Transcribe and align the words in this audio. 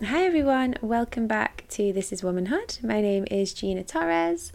Hi 0.00 0.24
everyone, 0.24 0.76
welcome 0.80 1.26
back 1.26 1.64
to 1.70 1.92
This 1.92 2.12
is 2.12 2.22
Womanhood. 2.22 2.78
My 2.84 3.00
name 3.00 3.24
is 3.32 3.52
Gina 3.52 3.82
Torres, 3.82 4.52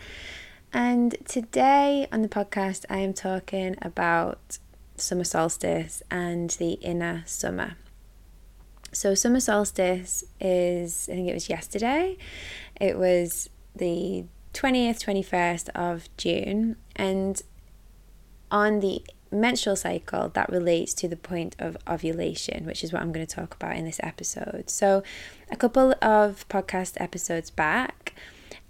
and 0.71 1.17
today 1.25 2.07
on 2.13 2.21
the 2.21 2.29
podcast 2.29 2.85
I 2.89 2.99
am 2.99 3.11
talking 3.11 3.75
about 3.81 4.59
summer 4.95 5.25
solstice 5.25 6.01
and 6.09 6.49
the 6.51 6.73
inner 6.75 7.23
summer. 7.25 7.75
So, 8.93 9.15
summer 9.15 9.41
solstice 9.41 10.23
is, 10.39 11.09
I 11.11 11.15
think 11.15 11.27
it 11.27 11.33
was 11.33 11.49
yesterday, 11.49 12.17
it 12.79 12.97
was 12.97 13.49
the 13.75 14.23
20th, 14.53 15.03
21st 15.03 15.67
of 15.75 16.07
June, 16.15 16.77
and 16.95 17.41
on 18.49 18.79
the 18.79 19.03
menstrual 19.33 19.75
cycle 19.75 20.29
that 20.29 20.49
relates 20.49 20.93
to 20.95 21.07
the 21.07 21.15
point 21.15 21.55
of 21.59 21.77
ovulation, 21.87 22.65
which 22.65 22.83
is 22.83 22.93
what 22.93 23.01
I'm 23.01 23.11
going 23.11 23.25
to 23.25 23.35
talk 23.35 23.55
about 23.55 23.75
in 23.75 23.85
this 23.85 23.99
episode. 24.03 24.69
So, 24.69 25.03
a 25.51 25.55
couple 25.55 25.95
of 26.01 26.47
podcast 26.49 26.93
episodes 26.99 27.49
back, 27.49 28.13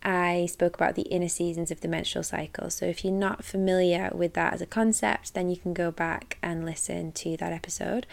I 0.04 0.48
spoke 0.52 0.76
about 0.76 0.95
the 0.95 1.04
inner 1.04 1.30
seasons 1.30 1.71
of 1.71 1.81
the 1.81 1.88
menstrual 1.88 2.23
cycle. 2.23 2.70
So, 2.70 2.85
if 2.85 3.04
you're 3.04 3.13
not 3.13 3.44
familiar 3.44 4.09
with 4.13 4.34
that 4.34 4.54
as 4.54 4.62
a 4.62 4.66
concept, 4.66 5.34
then 5.34 5.49
you 5.49 5.57
can 5.57 5.73
go 5.73 5.91
back 5.91 6.38
and 6.41 6.66
listen 6.66 7.12
to 7.13 7.38
that 7.38 7.52
episode. 7.52 8.05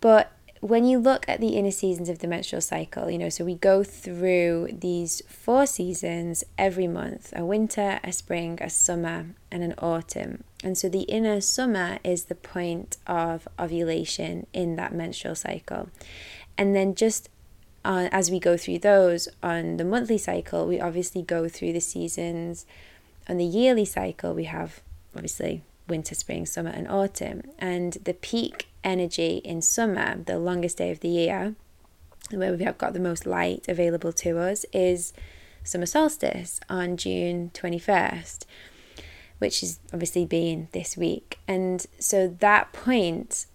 But 0.00 0.32
when 0.60 0.84
you 0.84 0.98
look 0.98 1.26
at 1.26 1.40
the 1.40 1.56
inner 1.56 1.70
seasons 1.70 2.10
of 2.10 2.18
the 2.18 2.26
menstrual 2.26 2.60
cycle, 2.60 3.10
you 3.10 3.16
know, 3.16 3.30
so 3.30 3.44
we 3.44 3.54
go 3.54 3.82
through 3.82 4.68
these 4.72 5.22
four 5.26 5.64
seasons 5.66 6.44
every 6.58 6.86
month 6.86 7.32
a 7.34 7.44
winter, 7.44 7.98
a 8.04 8.12
spring, 8.12 8.58
a 8.60 8.68
summer, 8.68 9.26
and 9.50 9.62
an 9.62 9.74
autumn. 9.78 10.44
And 10.62 10.76
so 10.76 10.90
the 10.90 11.02
inner 11.02 11.40
summer 11.40 11.98
is 12.04 12.24
the 12.24 12.34
point 12.34 12.98
of 13.06 13.48
ovulation 13.58 14.46
in 14.52 14.76
that 14.76 14.92
menstrual 14.94 15.34
cycle. 15.34 15.88
And 16.58 16.76
then 16.76 16.94
just 16.94 17.30
uh, 17.82 18.10
as 18.12 18.30
we 18.30 18.38
go 18.38 18.58
through 18.58 18.80
those 18.80 19.28
on 19.42 19.78
the 19.78 19.84
monthly 19.84 20.18
cycle, 20.18 20.66
we 20.66 20.78
obviously 20.78 21.22
go 21.22 21.48
through 21.48 21.72
the 21.72 21.80
seasons. 21.80 22.66
On 23.26 23.38
the 23.38 23.44
yearly 23.46 23.86
cycle, 23.86 24.34
we 24.34 24.44
have 24.44 24.82
obviously 25.14 25.62
winter, 25.90 26.14
spring, 26.14 26.46
summer, 26.46 26.70
and 26.70 26.88
autumn. 26.88 27.42
And 27.58 27.94
the 28.04 28.14
peak 28.14 28.68
energy 28.82 29.42
in 29.44 29.60
summer, 29.60 30.22
the 30.24 30.38
longest 30.38 30.78
day 30.78 30.90
of 30.90 31.00
the 31.00 31.08
year, 31.08 31.54
where 32.30 32.54
we 32.54 32.64
have 32.64 32.78
got 32.78 32.92
the 32.92 33.00
most 33.00 33.26
light 33.26 33.66
available 33.68 34.12
to 34.14 34.38
us, 34.38 34.64
is 34.72 35.12
summer 35.64 35.86
solstice 35.86 36.60
on 36.68 36.96
June 36.96 37.50
21st, 37.52 38.44
which 39.38 39.62
is 39.62 39.80
obviously 39.92 40.24
being 40.24 40.68
this 40.72 40.96
week. 40.96 41.38
And 41.46 41.84
so 41.98 42.28
that 42.40 42.72
point 42.72 43.46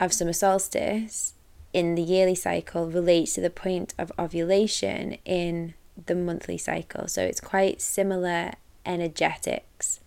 of 0.00 0.12
summer 0.12 0.32
solstice 0.32 1.34
in 1.72 1.96
the 1.96 2.02
yearly 2.02 2.34
cycle 2.34 2.88
relates 2.88 3.34
to 3.34 3.40
the 3.40 3.50
point 3.50 3.94
of 3.98 4.12
ovulation 4.18 5.18
in 5.24 5.74
the 6.06 6.14
monthly 6.14 6.58
cycle. 6.58 7.08
So 7.08 7.22
it's 7.22 7.40
quite 7.40 7.80
similar 7.80 8.52
energetics. 8.86 10.00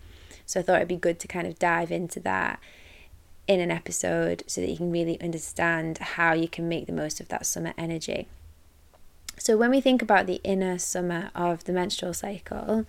So 0.47 0.61
I 0.61 0.63
thought 0.63 0.77
it'd 0.77 0.87
be 0.87 0.95
good 0.95 1.19
to 1.19 1.27
kind 1.27 1.45
of 1.45 1.59
dive 1.59 1.91
into 1.91 2.19
that 2.21 2.59
in 3.47 3.59
an 3.59 3.69
episode 3.69 4.43
so 4.47 4.61
that 4.61 4.69
you 4.69 4.77
can 4.77 4.91
really 4.91 5.19
understand 5.21 5.97
how 5.99 6.33
you 6.33 6.47
can 6.47 6.67
make 6.67 6.87
the 6.87 6.93
most 6.93 7.19
of 7.19 7.27
that 7.27 7.45
summer 7.45 7.73
energy. 7.77 8.27
So, 9.37 9.55
when 9.55 9.69
we 9.69 9.81
think 9.81 10.01
about 10.01 10.25
the 10.25 10.41
inner 10.43 10.79
summer 10.79 11.29
of 11.35 11.65
the 11.65 11.73
menstrual 11.73 12.13
cycle, 12.13 12.85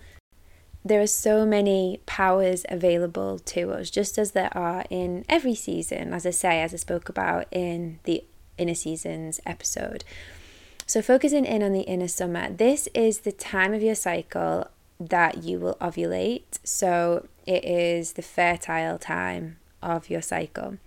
there 0.83 1.01
are 1.01 1.07
so 1.07 1.45
many 1.45 1.99
powers 2.05 2.65
available 2.69 3.37
to 3.39 3.71
us, 3.71 3.89
just 3.89 4.17
as 4.17 4.31
there 4.31 4.55
are 4.57 4.85
in 4.89 5.25
every 5.29 5.53
season, 5.53 6.13
as 6.13 6.25
I 6.25 6.31
say, 6.31 6.61
as 6.61 6.73
I 6.73 6.77
spoke 6.77 7.07
about 7.07 7.45
in 7.51 7.99
the 8.05 8.23
inner 8.57 8.73
seasons 8.73 9.39
episode. 9.45 10.03
So, 10.87 11.01
focusing 11.01 11.45
in 11.45 11.61
on 11.61 11.73
the 11.73 11.81
inner 11.81 12.07
summer, 12.07 12.49
this 12.49 12.87
is 12.95 13.19
the 13.19 13.31
time 13.31 13.73
of 13.73 13.83
your 13.83 13.95
cycle 13.95 14.69
that 14.99 15.43
you 15.43 15.59
will 15.59 15.75
ovulate. 15.75 16.59
So, 16.63 17.27
it 17.45 17.63
is 17.65 18.13
the 18.13 18.21
fertile 18.21 18.99
time 18.99 19.57
of 19.81 20.09
your 20.09 20.21
cycle, 20.21 20.77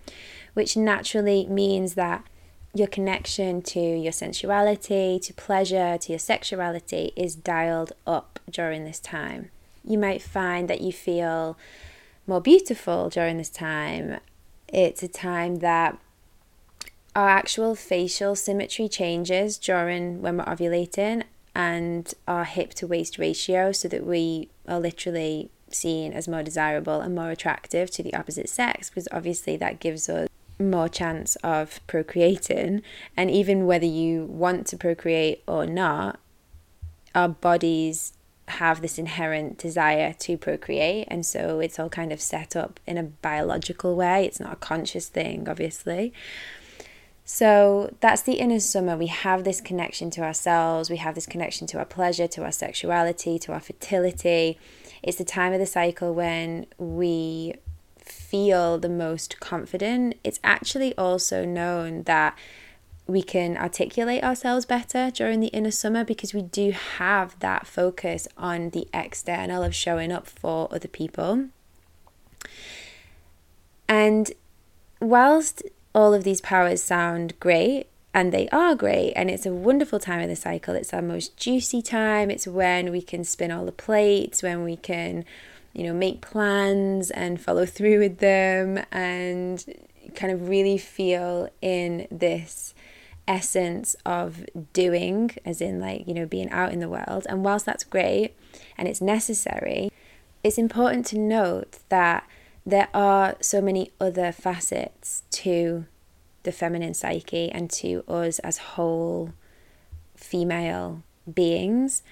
which 0.53 0.77
naturally 0.77 1.45
means 1.47 1.95
that 1.95 2.23
your 2.73 2.87
connection 2.87 3.61
to 3.61 3.79
your 3.79 4.11
sensuality, 4.11 5.19
to 5.19 5.33
pleasure, 5.33 5.97
to 5.97 6.11
your 6.11 6.19
sexuality 6.19 7.11
is 7.15 7.35
dialed 7.35 7.93
up 8.07 8.39
during 8.49 8.83
this 8.83 8.99
time. 8.99 9.49
You 9.85 9.97
might 9.97 10.21
find 10.21 10.69
that 10.69 10.81
you 10.81 10.91
feel 10.91 11.57
more 12.25 12.41
beautiful 12.41 13.09
during 13.09 13.37
this 13.37 13.49
time. 13.49 14.19
It's 14.67 15.03
a 15.03 15.07
time 15.07 15.57
that 15.57 15.99
our 17.15 17.29
actual 17.29 17.75
facial 17.75 18.35
symmetry 18.35 18.87
changes 18.87 19.57
during 19.57 20.21
when 20.21 20.37
we're 20.37 20.45
ovulating 20.45 21.23
and 21.55 22.13
our 22.27 22.45
hip 22.45 22.73
to 22.75 22.87
waist 22.87 23.17
ratio 23.17 23.71
so 23.71 23.87
that 23.87 24.05
we 24.05 24.49
are 24.67 24.79
literally 24.79 25.49
seen 25.69 26.13
as 26.13 26.27
more 26.27 26.43
desirable 26.43 27.01
and 27.01 27.15
more 27.15 27.31
attractive 27.31 27.89
to 27.91 28.03
the 28.03 28.13
opposite 28.13 28.49
sex 28.49 28.89
because 28.89 29.07
obviously 29.11 29.57
that 29.57 29.79
gives 29.79 30.09
us 30.09 30.29
more 30.59 30.87
chance 30.87 31.35
of 31.37 31.85
procreating. 31.87 32.81
And 33.17 33.29
even 33.29 33.65
whether 33.65 33.85
you 33.85 34.25
want 34.25 34.67
to 34.67 34.77
procreate 34.77 35.43
or 35.47 35.65
not 35.65 36.19
our 37.15 37.29
bodies 37.29 38.13
have 38.47 38.81
this 38.81 38.97
inherent 38.97 39.57
desire 39.57 40.13
to 40.13 40.37
procreate 40.37 41.07
and 41.09 41.25
so 41.25 41.59
it's 41.59 41.79
all 41.79 41.89
kind 41.89 42.11
of 42.11 42.19
set 42.19 42.55
up 42.55 42.79
in 42.85 42.97
a 42.97 43.03
biological 43.03 43.95
way. 43.95 44.25
It's 44.25 44.39
not 44.39 44.53
a 44.53 44.57
conscious 44.57 45.07
thing 45.07 45.47
obviously 45.47 46.11
so 47.25 47.93
that's 47.99 48.21
the 48.21 48.33
inner 48.33 48.59
summer. 48.59 48.97
We 48.97 49.07
have 49.07 49.43
this 49.43 49.61
connection 49.61 50.09
to 50.11 50.21
ourselves, 50.21 50.89
we 50.89 50.97
have 50.97 51.15
this 51.15 51.25
connection 51.25 51.67
to 51.67 51.79
our 51.79 51.85
pleasure, 51.85 52.27
to 52.27 52.43
our 52.43 52.51
sexuality, 52.51 53.39
to 53.39 53.53
our 53.53 53.59
fertility. 53.59 54.59
It's 55.01 55.17
the 55.17 55.25
time 55.25 55.53
of 55.53 55.59
the 55.59 55.65
cycle 55.65 56.13
when 56.13 56.65
we 56.77 57.55
feel 57.97 58.77
the 58.77 58.89
most 58.89 59.39
confident. 59.39 60.15
It's 60.23 60.39
actually 60.43 60.95
also 60.97 61.45
known 61.45 62.03
that 62.03 62.37
we 63.05 63.21
can 63.21 63.57
articulate 63.57 64.23
ourselves 64.23 64.65
better 64.65 65.11
during 65.11 65.39
the 65.39 65.47
inner 65.47 65.71
summer 65.71 66.03
because 66.03 66.33
we 66.33 66.41
do 66.41 66.71
have 66.71 67.37
that 67.39 67.67
focus 67.67 68.27
on 68.37 68.69
the 68.69 68.87
external 68.93 69.63
of 69.63 69.75
showing 69.75 70.11
up 70.11 70.25
for 70.25 70.67
other 70.73 70.87
people. 70.87 71.47
And 73.89 74.31
whilst 75.01 75.63
all 75.93 76.13
of 76.13 76.23
these 76.23 76.41
powers 76.41 76.81
sound 76.81 77.39
great, 77.39 77.87
and 78.13 78.31
they 78.31 78.47
are 78.49 78.75
great 78.75 79.13
and 79.13 79.29
it's 79.29 79.45
a 79.45 79.53
wonderful 79.53 79.99
time 79.99 80.21
of 80.21 80.29
the 80.29 80.35
cycle. 80.35 80.75
It's 80.75 80.93
our 80.93 81.01
most 81.01 81.35
juicy 81.35 81.81
time. 81.81 82.29
It's 82.29 82.47
when 82.47 82.91
we 82.91 83.01
can 83.01 83.23
spin 83.23 83.51
all 83.51 83.65
the 83.65 83.71
plates 83.71 84.43
when 84.43 84.63
we 84.63 84.75
can 84.75 85.25
you 85.73 85.83
know 85.83 85.93
make 85.93 86.21
plans 86.21 87.09
and 87.09 87.41
follow 87.41 87.65
through 87.65 87.99
with 87.99 88.19
them 88.19 88.83
and 88.91 89.65
kind 90.15 90.31
of 90.31 90.47
really 90.47 90.77
feel 90.77 91.49
in 91.61 92.07
this 92.11 92.75
essence 93.27 93.95
of 94.05 94.45
doing 94.73 95.31
as 95.45 95.61
in 95.61 95.79
like 95.79 96.07
you 96.07 96.13
know 96.13 96.27
being 96.27 96.49
out 96.51 96.71
in 96.71 96.79
the 96.79 96.89
world. 96.89 97.25
And 97.27 97.43
whilst 97.43 97.65
that's 97.65 97.83
great 97.83 98.35
and 98.77 98.87
it's 98.87 99.01
necessary 99.01 99.91
it's 100.43 100.57
important 100.57 101.05
to 101.07 101.17
note 101.17 101.79
that 101.89 102.27
there 102.65 102.87
are 102.93 103.35
so 103.41 103.61
many 103.61 103.91
other 103.99 104.31
facets 104.31 105.23
to 105.31 105.85
the 106.43 106.51
feminine 106.51 106.93
psyche 106.93 107.51
and 107.51 107.69
to 107.71 108.03
us 108.07 108.39
as 108.39 108.57
whole 108.57 109.33
female 110.15 111.03
beings. 111.31 112.03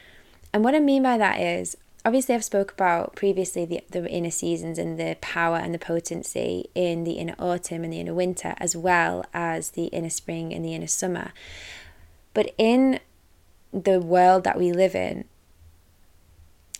And 0.53 0.63
what 0.63 0.75
I 0.75 0.79
mean 0.79 1.03
by 1.03 1.17
that 1.17 1.39
is 1.39 1.77
obviously 2.03 2.35
I've 2.35 2.43
spoke 2.43 2.71
about 2.71 3.15
previously 3.15 3.65
the, 3.65 3.81
the 3.89 4.09
inner 4.09 4.31
seasons 4.31 4.77
and 4.77 4.99
the 4.99 5.17
power 5.21 5.57
and 5.57 5.73
the 5.73 5.79
potency 5.79 6.69
in 6.75 7.03
the 7.03 7.13
inner 7.13 7.35
autumn 7.39 7.83
and 7.83 7.93
the 7.93 7.99
inner 7.99 8.13
winter 8.13 8.55
as 8.57 8.75
well 8.75 9.25
as 9.33 9.71
the 9.71 9.85
inner 9.85 10.09
spring 10.09 10.53
and 10.53 10.65
the 10.65 10.73
inner 10.73 10.87
summer. 10.87 11.31
But 12.33 12.53
in 12.57 12.99
the 13.71 13.99
world 13.99 14.43
that 14.43 14.57
we 14.57 14.71
live 14.71 14.95
in, 14.95 15.25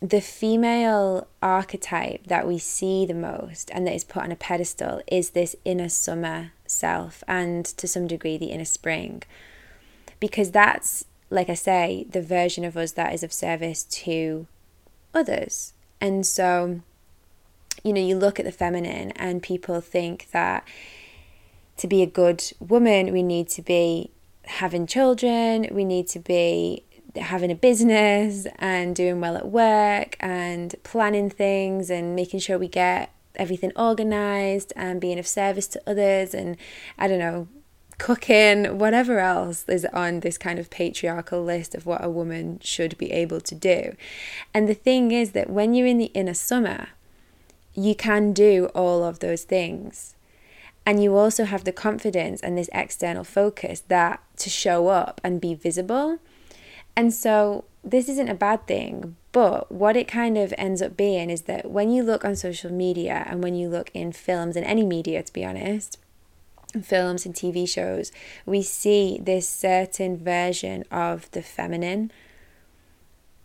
the 0.02 0.22
female 0.22 1.28
archetype 1.44 2.26
that 2.26 2.48
we 2.48 2.58
see 2.58 3.06
the 3.06 3.14
most 3.14 3.70
and 3.72 3.86
that 3.86 3.94
is 3.94 4.04
put 4.04 4.24
on 4.24 4.32
a 4.32 4.36
pedestal 4.36 5.02
is 5.08 5.30
this 5.30 5.56
inner 5.64 5.90
summer 5.90 6.54
self 6.66 7.24
and 7.28 7.66
to 7.66 7.88
some 7.88 8.08
degree 8.08 8.38
the 8.38 8.48
inner 8.48 8.66
spring. 8.66 9.22
Because 10.20 10.52
that's, 10.52 11.06
like 11.30 11.50
I 11.50 11.54
say, 11.54 12.08
the 12.10 12.22
version 12.22 12.64
of 12.64 12.76
us 12.76 12.94
that 12.94 13.14
is 13.14 13.22
of 13.22 13.32
service 13.32 13.84
to 13.84 14.48
others. 15.14 15.74
And 16.00 16.26
so, 16.26 16.82
you 17.84 17.94
know, 17.94 18.02
you 18.02 18.16
look 18.18 18.40
at 18.40 18.46
the 18.46 18.52
feminine 18.52 19.12
and 19.12 19.44
people 19.44 19.82
think 19.82 20.30
that 20.32 20.68
to 21.78 21.88
be 21.88 22.02
a 22.02 22.08
good 22.08 22.44
woman, 22.60 23.14
we 23.14 23.22
need 23.22 23.50
to 23.50 23.62
be 23.62 24.10
having 24.46 24.88
children, 24.88 25.68
we 25.72 25.86
need 25.86 26.08
to 26.08 26.20
be 26.20 26.84
having 27.16 27.52
a 27.52 27.56
business 27.56 28.48
and 28.60 28.96
doing 28.96 29.20
well 29.22 29.36
at 29.36 29.48
work 29.48 30.16
and 30.20 30.76
planning 30.84 31.30
things 31.30 31.90
and 31.90 32.16
making 32.16 32.40
sure 32.40 32.58
we 32.58 32.68
get 32.68 33.14
everything 33.36 33.72
organized 33.76 34.74
and 34.76 35.00
being 35.00 35.18
of 35.18 35.28
service 35.28 35.68
to 35.68 35.82
others 35.88 36.34
and 36.34 36.58
I 36.98 37.08
don't 37.08 37.20
know 37.20 37.48
cooking, 38.02 38.80
whatever 38.80 39.20
else 39.20 39.64
is 39.70 39.86
on 39.94 40.22
this 40.22 40.36
kind 40.36 40.58
of 40.58 40.72
patriarchal 40.72 41.44
list 41.44 41.76
of 41.76 41.86
what 41.86 42.04
a 42.04 42.10
woman 42.10 42.60
should 42.64 42.98
be 42.98 43.12
able 43.12 43.40
to 43.40 43.54
do. 43.54 43.96
And 44.56 44.68
the 44.68 44.74
thing 44.74 45.12
is 45.12 45.34
that 45.34 45.52
when 45.52 45.76
you're 45.76 45.86
in 45.86 46.00
the 46.00 46.12
inner 46.16 46.34
summer, 46.34 46.90
you 47.76 47.94
can 47.94 48.34
do 48.34 48.72
all 48.74 49.04
of 49.04 49.20
those 49.20 49.44
things. 49.44 50.16
And 50.84 51.04
you 51.04 51.16
also 51.16 51.44
have 51.44 51.64
the 51.64 51.72
confidence 51.72 52.42
and 52.42 52.58
this 52.58 52.72
external 52.74 53.24
focus 53.24 53.84
that 53.88 54.20
to 54.38 54.50
show 54.50 54.88
up 54.88 55.22
and 55.24 55.40
be 55.40 55.54
visible. 55.54 56.18
And 56.96 57.14
so 57.14 57.66
this 57.84 58.10
isn't 58.10 58.30
a 58.30 58.36
bad 58.36 58.68
thing, 58.68 59.16
but 59.32 59.72
what 59.72 59.96
it 59.96 60.08
kind 60.08 60.38
of 60.38 60.54
ends 60.58 60.82
up 60.82 60.98
being 60.98 61.30
is 61.30 61.44
that 61.44 61.72
when 61.72 61.90
you 61.92 62.04
look 62.04 62.24
on 62.24 62.36
social 62.36 62.72
media 62.72 63.26
and 63.28 63.44
when 63.44 63.56
you 63.56 63.70
look 63.70 63.90
in 63.94 64.12
films 64.12 64.56
and 64.56 64.66
any 64.66 64.86
media, 64.86 65.24
to 65.24 65.34
be 65.34 65.46
honest, 65.46 65.98
films 66.82 67.26
and 67.26 67.36
TV 67.36 67.68
shows, 67.68 68.12
we 68.46 68.62
see 68.62 69.20
this 69.22 69.48
certain 69.48 70.18
version 70.18 70.84
of 70.92 71.30
the 71.32 71.42
feminine 71.42 72.12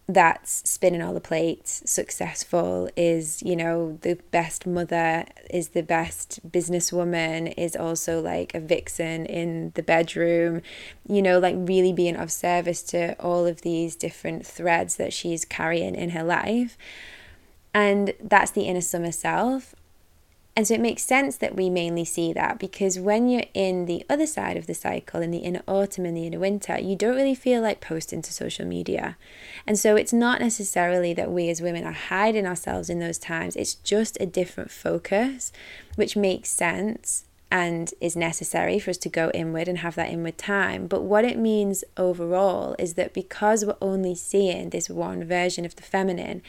that's 0.09 0.69
spinning 0.69 1.03
all 1.03 1.15
the 1.15 1.21
plates, 1.21 1.83
successful, 1.85 2.89
is, 2.97 3.43
you 3.43 3.57
know, 3.57 3.99
the 4.03 4.15
best 4.31 4.67
mother, 4.67 5.25
is 5.51 5.69
the 5.69 5.83
best 5.83 6.41
businesswoman, 6.49 7.53
is 7.57 7.75
also 7.75 8.21
like 8.21 8.55
a 8.55 8.61
vixen 8.61 9.27
in 9.27 9.73
the 9.75 9.83
bedroom, 9.83 10.63
you 11.09 11.21
know, 11.21 11.41
like 11.41 11.57
really 11.59 11.93
being 11.93 12.17
of 12.17 12.31
service 12.31 12.83
to 12.85 13.21
all 13.21 13.47
of 13.47 13.63
these 13.63 13.97
different 13.97 14.47
threads 14.47 14.97
that 14.97 15.13
she's 15.13 15.45
carrying 15.45 15.97
in 15.97 16.11
her 16.11 16.23
life. 16.23 16.79
And 17.75 18.15
that's 18.23 18.53
the 18.53 18.63
inner 18.63 18.81
summer 18.81 19.13
self. 19.13 19.75
And 20.57 20.67
so 20.67 20.73
it 20.73 20.81
makes 20.81 21.03
sense 21.03 21.37
that 21.37 21.55
we 21.55 21.69
mainly 21.69 22.07
see 22.07 22.33
that 22.33 22.59
because 22.59 22.99
when 22.99 23.29
you're 23.29 23.45
in 23.53 23.85
the 23.85 24.07
other 24.09 24.27
side 24.27 24.57
of 24.57 24.67
the 24.67 24.73
cycle, 24.73 25.21
in 25.21 25.31
the 25.31 25.41
inner 25.41 25.61
autumn 25.69 26.07
and 26.07 26.17
the 26.17 26.27
inner 26.27 26.39
winter, 26.39 26.79
you 26.81 26.97
don't 26.97 27.15
really 27.15 27.35
feel 27.35 27.61
like 27.61 27.83
posting 27.83 28.23
to 28.23 28.33
social 28.33 28.65
media. 28.65 29.19
And 29.67 29.79
so 29.79 29.97
it's 29.97 30.15
not 30.15 30.41
necessarily 30.41 31.13
that 31.13 31.31
we 31.31 31.51
as 31.51 31.61
women 31.61 31.85
are 31.85 31.93
hiding 31.93 32.47
ourselves 32.47 32.89
in 32.89 33.01
those 33.01 33.19
times, 33.19 33.55
it's 33.55 33.75
just 33.75 34.17
a 34.19 34.25
different 34.25 34.71
focus, 34.71 35.53
which 35.95 36.17
makes 36.17 36.49
sense 36.49 37.27
and 37.51 37.93
is 38.01 38.17
necessary 38.17 38.79
for 38.79 38.91
us 38.91 38.97
to 38.97 39.09
go 39.11 39.31
inward 39.35 39.69
and 39.69 39.79
have 39.79 39.95
that 39.95 40.11
inward 40.11 40.39
time. 40.39 40.87
But 40.87 41.03
what 41.03 41.25
it 41.25 41.39
means 41.39 41.85
overall 41.99 42.75
is 42.79 42.95
that 42.95 43.13
because 43.13 43.65
we're 43.65 43.77
only 43.83 44.15
seeing 44.15 44.71
this 44.71 44.89
one 44.89 45.23
version 45.23 45.67
of 45.67 45.77
the 45.77 45.83
feminine, 45.83 46.43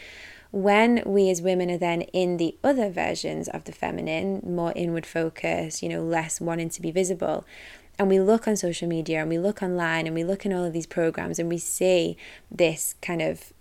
when 0.52 1.04
we 1.06 1.30
as 1.30 1.42
women 1.42 1.70
are 1.70 1.78
then 1.78 2.02
in 2.02 2.38
the 2.38 2.58
other 2.64 2.90
versions 2.90 3.48
of 3.48 3.66
the 3.66 3.72
feminine, 3.72 4.42
more 4.46 4.74
inward 4.76 5.06
focus, 5.06 5.84
you 5.84 5.90
know, 5.90 6.02
less 6.02 6.40
wanting 6.40 6.70
to 6.70 6.82
be 6.82 6.92
visible, 6.92 7.46
and 8.00 8.10
we 8.10 8.20
look 8.20 8.48
on 8.48 8.56
social 8.56 8.88
media 8.88 9.22
and 9.22 9.30
we 9.30 9.40
look 9.40 9.64
online 9.64 10.06
and 10.06 10.16
we 10.16 10.24
look 10.24 10.46
in 10.46 10.54
all 10.54 10.64
of 10.64 10.74
these 10.74 10.86
programs 10.86 11.40
and 11.40 11.50
we 11.50 11.58
see 11.58 12.16
this 12.52 12.96
kind 13.02 13.22
of 13.22 13.52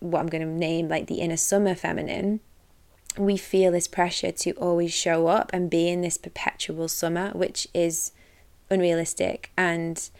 what 0.00 0.20
I'm 0.20 0.28
going 0.28 0.42
to 0.42 0.48
name 0.48 0.88
like 0.88 1.06
the 1.06 1.20
inner 1.20 1.36
summer 1.36 1.74
feminine, 1.74 2.40
we 3.16 3.36
feel 3.36 3.72
this 3.72 3.86
pressure 3.86 4.32
to 4.32 4.52
always 4.52 4.92
show 4.92 5.26
up 5.28 5.50
and 5.52 5.70
be 5.70 5.88
in 5.88 6.00
this 6.00 6.16
perpetual 6.16 6.88
summer, 6.88 7.30
which 7.30 7.68
is 7.74 8.12
unrealistic 8.70 9.50
and 9.56 10.10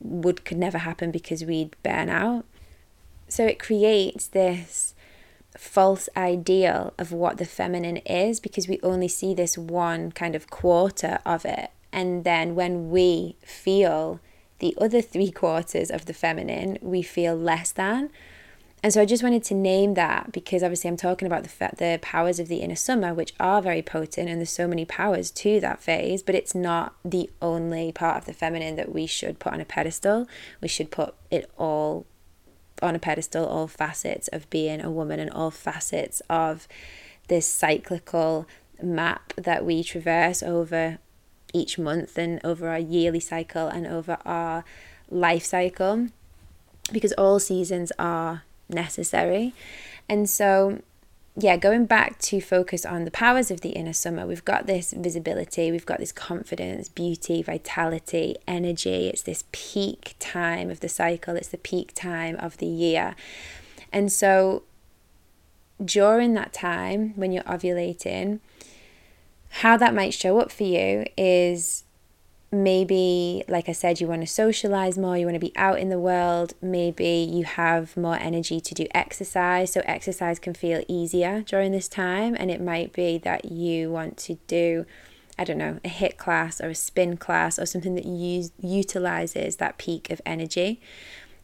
would 0.00 0.44
could 0.44 0.58
never 0.58 0.78
happen 0.78 1.10
because 1.10 1.44
we'd 1.44 1.76
burn 1.82 2.08
out. 2.08 2.44
So 3.28 3.46
it 3.46 3.58
creates 3.58 4.26
this 4.26 4.94
false 5.58 6.08
ideal 6.16 6.92
of 6.98 7.12
what 7.12 7.38
the 7.38 7.44
feminine 7.44 7.98
is 7.98 8.40
because 8.40 8.68
we 8.68 8.80
only 8.82 9.08
see 9.08 9.34
this 9.34 9.56
one 9.56 10.12
kind 10.12 10.34
of 10.34 10.50
quarter 10.50 11.18
of 11.24 11.44
it. 11.44 11.70
And 11.92 12.24
then 12.24 12.54
when 12.54 12.90
we 12.90 13.36
feel 13.42 14.20
the 14.58 14.76
other 14.80 15.02
three 15.02 15.30
quarters 15.30 15.90
of 15.90 16.06
the 16.06 16.12
feminine, 16.12 16.78
we 16.80 17.02
feel 17.02 17.34
less 17.34 17.72
than. 17.72 18.10
And 18.82 18.92
so 18.92 19.00
I 19.00 19.04
just 19.04 19.22
wanted 19.22 19.42
to 19.44 19.54
name 19.54 19.94
that 19.94 20.30
because 20.32 20.62
obviously 20.62 20.88
I'm 20.88 20.96
talking 20.96 21.26
about 21.26 21.42
the 21.42 21.70
the 21.76 21.98
powers 22.02 22.38
of 22.38 22.48
the 22.48 22.58
inner 22.58 22.76
summer, 22.76 23.12
which 23.12 23.34
are 23.40 23.60
very 23.60 23.82
potent, 23.82 24.28
and 24.28 24.38
there's 24.38 24.50
so 24.50 24.68
many 24.68 24.84
powers 24.84 25.30
to 25.32 25.58
that 25.60 25.82
phase. 25.82 26.22
But 26.22 26.34
it's 26.34 26.54
not 26.54 26.94
the 27.04 27.30
only 27.42 27.90
part 27.90 28.18
of 28.18 28.24
the 28.26 28.32
feminine 28.32 28.76
that 28.76 28.92
we 28.92 29.06
should 29.06 29.38
put 29.38 29.54
on 29.54 29.60
a 29.60 29.64
pedestal. 29.64 30.28
We 30.60 30.68
should 30.68 30.90
put 30.90 31.14
it 31.30 31.50
all 31.58 32.06
on 32.82 32.94
a 32.94 32.98
pedestal 32.98 33.46
all 33.46 33.66
facets 33.66 34.28
of 34.28 34.48
being 34.50 34.80
a 34.80 34.90
woman 34.90 35.18
and 35.18 35.30
all 35.30 35.50
facets 35.50 36.20
of 36.28 36.68
this 37.28 37.46
cyclical 37.46 38.46
map 38.82 39.32
that 39.36 39.64
we 39.64 39.82
traverse 39.82 40.42
over 40.42 40.98
each 41.52 41.78
month 41.78 42.18
and 42.18 42.40
over 42.44 42.68
our 42.68 42.78
yearly 42.78 43.20
cycle 43.20 43.68
and 43.68 43.86
over 43.86 44.18
our 44.24 44.64
life 45.10 45.44
cycle 45.44 46.08
because 46.92 47.12
all 47.12 47.38
seasons 47.38 47.90
are 47.98 48.42
necessary. 48.68 49.54
And 50.08 50.28
so 50.28 50.82
yeah, 51.38 51.58
going 51.58 51.84
back 51.84 52.18
to 52.20 52.40
focus 52.40 52.86
on 52.86 53.04
the 53.04 53.10
powers 53.10 53.50
of 53.50 53.60
the 53.60 53.70
inner 53.70 53.92
summer, 53.92 54.26
we've 54.26 54.44
got 54.44 54.66
this 54.66 54.94
visibility, 54.96 55.70
we've 55.70 55.84
got 55.84 55.98
this 55.98 56.12
confidence, 56.12 56.88
beauty, 56.88 57.42
vitality, 57.42 58.36
energy. 58.48 59.08
It's 59.08 59.22
this 59.22 59.44
peak 59.52 60.16
time 60.18 60.70
of 60.70 60.80
the 60.80 60.88
cycle, 60.88 61.36
it's 61.36 61.48
the 61.48 61.58
peak 61.58 61.92
time 61.94 62.36
of 62.36 62.56
the 62.56 62.66
year. 62.66 63.14
And 63.92 64.10
so 64.10 64.62
during 65.84 66.32
that 66.34 66.54
time 66.54 67.12
when 67.16 67.32
you're 67.32 67.42
ovulating, 67.44 68.40
how 69.60 69.76
that 69.76 69.94
might 69.94 70.14
show 70.14 70.40
up 70.40 70.50
for 70.50 70.64
you 70.64 71.04
is 71.18 71.84
maybe, 72.52 73.42
like 73.48 73.68
I 73.68 73.72
said, 73.72 74.00
you 74.00 74.06
want 74.06 74.22
to 74.22 74.26
socialize 74.26 74.96
more, 74.96 75.16
you 75.16 75.26
want 75.26 75.34
to 75.34 75.40
be 75.40 75.56
out 75.56 75.78
in 75.78 75.88
the 75.88 75.98
world, 75.98 76.54
maybe 76.62 77.28
you 77.30 77.44
have 77.44 77.96
more 77.96 78.16
energy 78.16 78.60
to 78.60 78.74
do 78.74 78.86
exercise. 78.94 79.72
So, 79.72 79.82
exercise 79.84 80.38
can 80.38 80.54
feel 80.54 80.84
easier 80.88 81.42
during 81.42 81.72
this 81.72 81.88
time, 81.88 82.36
and 82.38 82.50
it 82.50 82.60
might 82.60 82.92
be 82.92 83.18
that 83.18 83.46
you 83.46 83.90
want 83.90 84.16
to 84.18 84.38
do. 84.46 84.86
I 85.38 85.44
don't 85.44 85.58
know, 85.58 85.80
a 85.84 85.88
HIIT 85.88 86.16
class 86.16 86.62
or 86.62 86.70
a 86.70 86.74
spin 86.74 87.18
class 87.18 87.58
or 87.58 87.66
something 87.66 87.94
that 87.94 88.06
use, 88.06 88.52
utilizes 88.58 89.56
that 89.56 89.76
peak 89.76 90.08
of 90.10 90.22
energy. 90.24 90.80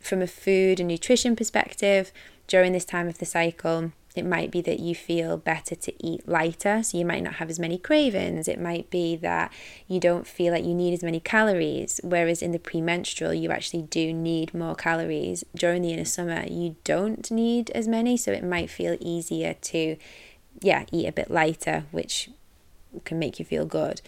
From 0.00 0.22
a 0.22 0.26
food 0.26 0.80
and 0.80 0.88
nutrition 0.88 1.36
perspective, 1.36 2.10
during 2.46 2.72
this 2.72 2.86
time 2.86 3.06
of 3.06 3.18
the 3.18 3.26
cycle, 3.26 3.92
it 4.14 4.26
might 4.26 4.50
be 4.50 4.60
that 4.62 4.80
you 4.80 4.94
feel 4.94 5.36
better 5.36 5.74
to 5.74 6.06
eat 6.06 6.28
lighter, 6.28 6.82
so 6.82 6.98
you 6.98 7.04
might 7.04 7.22
not 7.22 7.34
have 7.34 7.48
as 7.48 7.58
many 7.58 7.78
cravings. 7.78 8.46
It 8.46 8.60
might 8.60 8.90
be 8.90 9.16
that 9.16 9.52
you 9.88 10.00
don't 10.00 10.26
feel 10.26 10.52
like 10.52 10.64
you 10.64 10.74
need 10.74 10.92
as 10.92 11.02
many 11.02 11.20
calories, 11.20 12.00
whereas 12.02 12.42
in 12.42 12.52
the 12.52 12.58
premenstrual, 12.58 13.32
you 13.32 13.50
actually 13.50 13.82
do 13.82 14.12
need 14.12 14.52
more 14.52 14.74
calories. 14.74 15.44
During 15.54 15.82
the 15.82 15.92
inner 15.92 16.04
summer, 16.04 16.44
you 16.46 16.76
don't 16.84 17.30
need 17.30 17.70
as 17.70 17.88
many, 17.88 18.16
so 18.16 18.32
it 18.32 18.44
might 18.44 18.68
feel 18.68 18.96
easier 19.00 19.54
to, 19.54 19.96
yeah, 20.60 20.84
eat 20.92 21.06
a 21.06 21.12
bit 21.12 21.30
lighter, 21.30 21.84
which 21.90 22.28
can 23.04 23.18
make 23.18 23.38
you 23.38 23.44
feel 23.44 23.64
good. 23.64 24.02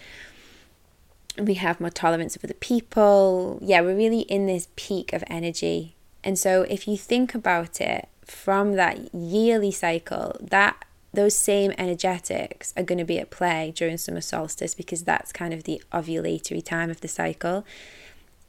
We 1.39 1.55
have 1.55 1.81
more 1.81 1.91
tolerance 1.91 2.37
of 2.37 2.45
other 2.45 2.55
people. 2.55 3.59
Yeah, 3.63 3.81
we're 3.81 3.97
really 3.97 4.21
in 4.21 4.47
this 4.47 4.69
peak 4.77 5.13
of 5.13 5.25
energy. 5.27 5.97
And 6.23 6.39
so 6.39 6.63
if 6.63 6.87
you 6.87 6.97
think 6.97 7.35
about 7.35 7.81
it, 7.81 8.09
from 8.25 8.75
that 8.75 9.15
yearly 9.15 9.71
cycle, 9.71 10.37
that 10.41 10.85
those 11.13 11.37
same 11.37 11.73
energetics 11.79 12.75
are 12.77 12.83
going 12.83 12.99
to 12.99 13.05
be 13.05 13.19
at 13.19 13.31
play 13.31 13.73
during 13.75 13.97
summer 13.97 14.21
solstice 14.21 14.75
because 14.75 15.05
that's 15.05 15.33
kind 15.33 15.55
of 15.55 15.65
the 15.65 15.83
ovulatory 15.93 16.65
time 16.65 16.91
of 16.91 17.01
the 17.01 17.09
cycle. 17.09 17.65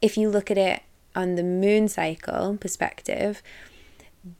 If 0.02 0.16
you 0.16 0.28
look 0.28 0.50
at 0.50 0.58
it 0.58 0.82
on 1.14 1.36
the 1.36 1.42
moon 1.42 1.88
cycle 1.88 2.56
perspective, 2.60 3.42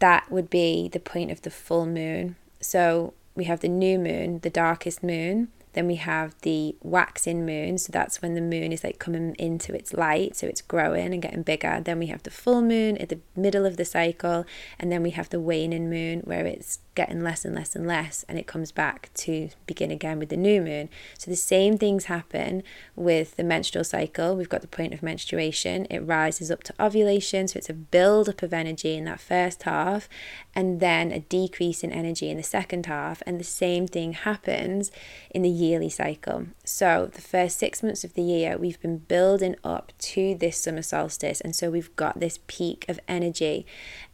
that 0.01 0.31
would 0.31 0.51
be 0.51 0.89
the 0.89 1.01
point 1.01 1.31
of 1.31 1.43
the 1.43 1.51
full 1.51 1.87
moon. 1.87 2.37
So 2.61 3.15
we 3.35 3.45
have 3.45 3.61
the 3.61 3.69
new 3.69 3.99
moon, 3.99 4.41
the 4.41 4.51
darkest 4.51 5.03
moon, 5.03 5.49
then 5.77 5.87
we 5.87 5.97
have 5.97 6.35
the 6.41 6.75
waxing 6.81 7.45
moon, 7.45 7.77
so 7.77 7.93
that's 7.93 8.23
when 8.23 8.33
the 8.33 8.41
moon 8.41 8.73
is 8.73 8.83
like 8.83 8.99
coming 8.99 9.35
into 9.39 9.75
its 9.75 9.93
light, 9.93 10.35
so 10.35 10.47
it's 10.47 10.63
growing 10.63 11.13
and 11.13 11.21
getting 11.21 11.43
bigger. 11.43 11.83
Then 11.85 11.99
we 11.99 12.07
have 12.07 12.23
the 12.23 12.31
full 12.31 12.63
moon 12.63 12.97
at 12.97 13.11
the 13.11 13.21
middle 13.37 13.67
of 13.67 13.77
the 13.77 13.85
cycle, 13.85 14.47
and 14.79 14.91
then 14.91 15.03
we 15.03 15.11
have 15.11 15.29
the 15.29 15.39
waning 15.39 15.91
moon 15.91 16.21
where 16.21 16.47
it's 16.47 16.79
getting 16.97 17.23
less 17.23 17.45
and 17.45 17.55
less 17.55 17.77
and 17.77 17.87
less, 17.87 18.25
and 18.29 18.39
it 18.39 18.49
comes 18.49 18.73
back 18.73 19.11
to 19.15 19.51
begin 19.67 19.93
again 19.93 20.19
with 20.19 20.31
the 20.31 20.37
new 20.37 20.61
moon. 20.61 20.89
So 21.17 21.31
the 21.31 21.37
same 21.37 21.79
things 21.79 22.07
happen 22.07 22.65
with 22.97 23.37
the 23.37 23.45
menstrual 23.45 23.85
cycle. 23.85 24.35
We've 24.35 24.49
got 24.49 24.63
the 24.63 24.67
point 24.67 24.93
of 24.93 25.03
menstruation, 25.03 25.87
it 25.91 26.01
rises 26.01 26.51
up 26.51 26.65
to 26.65 26.75
ovulation, 26.81 27.47
so 27.47 27.59
it's 27.59 27.71
a 27.71 27.75
build 27.75 28.29
up 28.29 28.43
of 28.43 28.53
energy 28.53 28.97
in 28.97 29.05
that 29.05 29.21
first 29.21 29.63
half, 29.63 30.09
and 30.55 30.81
then 30.81 31.13
a 31.13 31.21
decrease 31.21 31.85
in 31.85 31.93
energy 31.93 32.31
in 32.31 32.37
the 32.37 32.43
second 32.43 32.87
half, 32.87 33.23
and 33.27 33.39
the 33.39 33.45
same 33.45 33.87
thing 33.87 34.15
happens 34.15 34.91
in 35.31 35.43
the 35.43 35.49
yearly 35.49 35.91
cycle. 35.91 36.47
So 36.65 37.11
the 37.13 37.21
first 37.21 37.59
six 37.59 37.83
months 37.83 38.03
of 38.03 38.15
the 38.15 38.23
year, 38.23 38.57
we've 38.57 38.81
been 38.81 38.99
building 38.99 39.55
up 39.63 39.93
to 39.99 40.35
this 40.35 40.57
summer 40.57 40.83
solstice, 40.83 41.43
and 41.43 41.55
so 41.55 41.71
we've 41.71 41.95
got 41.95 42.19
this 42.19 42.41
peak 42.47 42.87
of 42.89 42.99
energy 43.07 43.67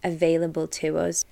available 0.03 0.67
to 0.67 0.99
us. 0.99 1.25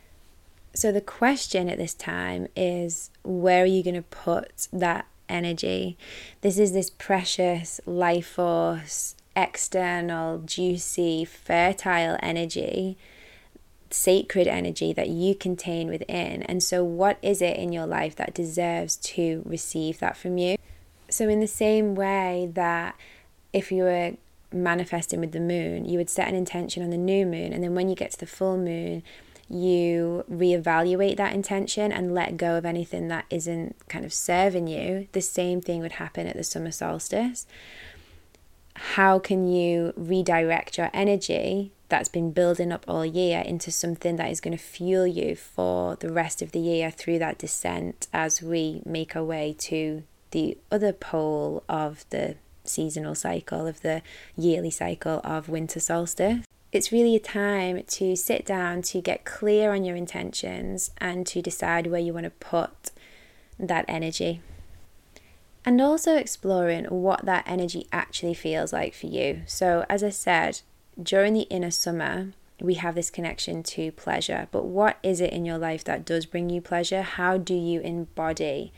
So 0.72 0.92
the 0.92 1.00
question 1.00 1.68
at 1.68 1.78
this 1.78 1.94
time 1.94 2.46
is 2.54 3.10
where 3.22 3.62
are 3.62 3.66
you 3.66 3.82
going 3.82 3.96
to 3.96 4.02
put 4.02 4.68
that 4.72 5.06
energy? 5.28 5.98
This 6.42 6.58
is 6.58 6.72
this 6.72 6.90
precious 6.90 7.80
life 7.86 8.28
force, 8.28 9.16
external, 9.34 10.38
juicy, 10.38 11.24
fertile 11.24 12.18
energy, 12.22 12.96
sacred 13.90 14.46
energy 14.46 14.92
that 14.92 15.08
you 15.08 15.34
contain 15.34 15.88
within. 15.88 16.42
And 16.44 16.62
so, 16.62 16.84
what 16.84 17.18
is 17.20 17.42
it 17.42 17.56
in 17.56 17.72
your 17.72 17.86
life 17.86 18.14
that 18.16 18.34
deserves 18.34 18.96
to 18.96 19.42
receive 19.44 19.98
that 19.98 20.16
from 20.16 20.38
you? 20.38 20.56
So, 21.08 21.28
in 21.28 21.40
the 21.40 21.48
same 21.48 21.96
way 21.96 22.50
that 22.54 22.94
if 23.52 23.72
you 23.72 23.82
were 23.82 24.12
manifesting 24.52 25.20
with 25.20 25.32
the 25.32 25.40
moon, 25.40 25.84
you 25.84 25.98
would 25.98 26.10
set 26.10 26.28
an 26.28 26.34
intention 26.34 26.82
on 26.82 26.90
the 26.90 26.96
new 26.96 27.26
moon, 27.26 27.52
and 27.52 27.62
then 27.62 27.74
when 27.74 27.88
you 27.88 27.96
get 27.96 28.12
to 28.12 28.20
the 28.20 28.26
full 28.26 28.56
moon, 28.56 29.02
you 29.50 30.24
reevaluate 30.30 31.16
that 31.16 31.34
intention 31.34 31.90
and 31.90 32.14
let 32.14 32.36
go 32.36 32.56
of 32.56 32.64
anything 32.64 33.08
that 33.08 33.24
isn't 33.30 33.76
kind 33.88 34.04
of 34.04 34.12
serving 34.12 34.68
you. 34.68 35.08
The 35.12 35.20
same 35.20 35.60
thing 35.60 35.80
would 35.80 35.92
happen 35.92 36.26
at 36.26 36.36
the 36.36 36.44
summer 36.44 36.70
solstice. 36.70 37.46
How 38.76 39.18
can 39.18 39.48
you 39.48 39.92
redirect 39.96 40.78
your 40.78 40.90
energy 40.94 41.72
that's 41.88 42.08
been 42.08 42.30
building 42.30 42.70
up 42.70 42.84
all 42.86 43.04
year 43.04 43.40
into 43.40 43.70
something 43.70 44.16
that 44.16 44.30
is 44.30 44.40
going 44.40 44.56
to 44.56 44.62
fuel 44.62 45.06
you 45.06 45.34
for 45.34 45.96
the 45.96 46.12
rest 46.12 46.40
of 46.40 46.52
the 46.52 46.60
year 46.60 46.90
through 46.90 47.18
that 47.18 47.36
descent 47.36 48.06
as 48.12 48.40
we 48.40 48.80
make 48.86 49.16
our 49.16 49.24
way 49.24 49.54
to 49.58 50.04
the 50.30 50.56
other 50.70 50.92
pole 50.92 51.64
of 51.68 52.04
the 52.10 52.36
seasonal 52.64 53.16
cycle, 53.16 53.66
of 53.66 53.82
the 53.82 54.02
yearly 54.36 54.70
cycle 54.70 55.20
of 55.24 55.48
winter 55.48 55.80
solstice. 55.80 56.44
It's 56.72 56.92
really 56.92 57.16
a 57.16 57.20
time 57.20 57.82
to 57.82 58.14
sit 58.14 58.46
down, 58.46 58.82
to 58.82 59.00
get 59.00 59.24
clear 59.24 59.72
on 59.72 59.84
your 59.84 59.96
intentions, 59.96 60.92
and 60.98 61.26
to 61.26 61.42
decide 61.42 61.88
where 61.88 62.00
you 62.00 62.12
want 62.12 62.24
to 62.24 62.30
put 62.30 62.92
that 63.58 63.84
energy. 63.88 64.40
And 65.64 65.80
also 65.80 66.16
exploring 66.16 66.84
what 66.86 67.26
that 67.26 67.44
energy 67.46 67.86
actually 67.92 68.34
feels 68.34 68.72
like 68.72 68.94
for 68.94 69.06
you. 69.06 69.42
So, 69.46 69.84
as 69.88 70.02
I 70.02 70.10
said, 70.10 70.60
during 71.00 71.34
the 71.34 71.42
inner 71.42 71.70
summer, 71.70 72.32
we 72.60 72.74
have 72.74 72.94
this 72.94 73.10
connection 73.10 73.62
to 73.64 73.92
pleasure. 73.92 74.48
But 74.52 74.64
what 74.64 74.98
is 75.02 75.20
it 75.20 75.32
in 75.32 75.44
your 75.44 75.58
life 75.58 75.84
that 75.84 76.04
does 76.04 76.24
bring 76.24 76.50
you 76.50 76.60
pleasure? 76.60 77.02
How 77.02 77.36
do 77.36 77.54
you 77.54 77.80
embody 77.80 78.72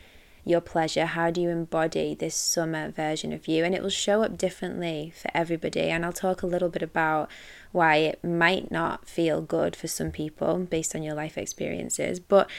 your 0.45 0.61
pleasure? 0.61 1.05
How 1.05 1.29
do 1.29 1.41
you 1.41 1.49
embody 1.49 2.13
this 2.15 2.35
summer 2.35 2.91
version 2.91 3.31
of 3.33 3.47
you? 3.47 3.63
And 3.63 3.73
it 3.73 3.81
will 3.81 3.89
show 3.89 4.23
up 4.23 4.37
differently 4.37 5.13
for 5.15 5.29
everybody. 5.33 5.89
And 5.89 6.05
I'll 6.05 6.13
talk 6.13 6.41
a 6.41 6.47
little 6.47 6.69
bit 6.69 6.81
about 6.81 7.29
why 7.71 7.97
it 7.97 8.23
might 8.23 8.71
not 8.71 9.07
feel 9.07 9.41
good 9.41 9.75
for 9.75 9.87
some 9.87 10.11
people 10.11 10.57
based 10.59 10.95
on 10.95 11.03
your 11.03 11.15
life 11.15 11.37
experiences. 11.37 12.19
But 12.19 12.49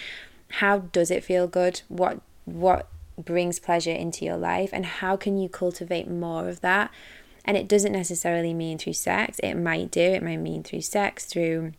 how 0.52 0.78
does 0.78 1.10
it 1.10 1.24
feel 1.24 1.46
good? 1.46 1.82
What 1.88 2.20
what 2.44 2.88
brings 3.16 3.58
pleasure 3.58 3.92
into 3.92 4.24
your 4.24 4.36
life 4.36 4.70
and 4.72 4.84
how 4.84 5.16
can 5.16 5.38
you 5.38 5.48
cultivate 5.48 6.08
more 6.08 6.48
of 6.48 6.60
that? 6.60 6.90
And 7.44 7.56
it 7.56 7.68
doesn't 7.68 7.92
necessarily 7.92 8.54
mean 8.54 8.78
through 8.78 8.94
sex. 8.94 9.38
It 9.40 9.54
might 9.54 9.90
do. 9.90 10.00
It 10.00 10.22
might 10.22 10.38
mean 10.38 10.62
through 10.62 10.80
sex, 10.80 11.26
through 11.26 11.72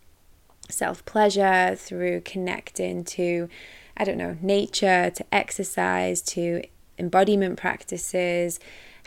self 0.69 1.03
pleasure, 1.05 1.75
through 1.75 2.21
connecting 2.21 3.03
to 3.03 3.49
I 3.97 4.03
don't 4.03 4.17
know, 4.17 4.37
nature, 4.41 5.09
to 5.09 5.25
exercise, 5.31 6.21
to 6.23 6.63
embodiment 6.97 7.57
practices? 7.57 8.59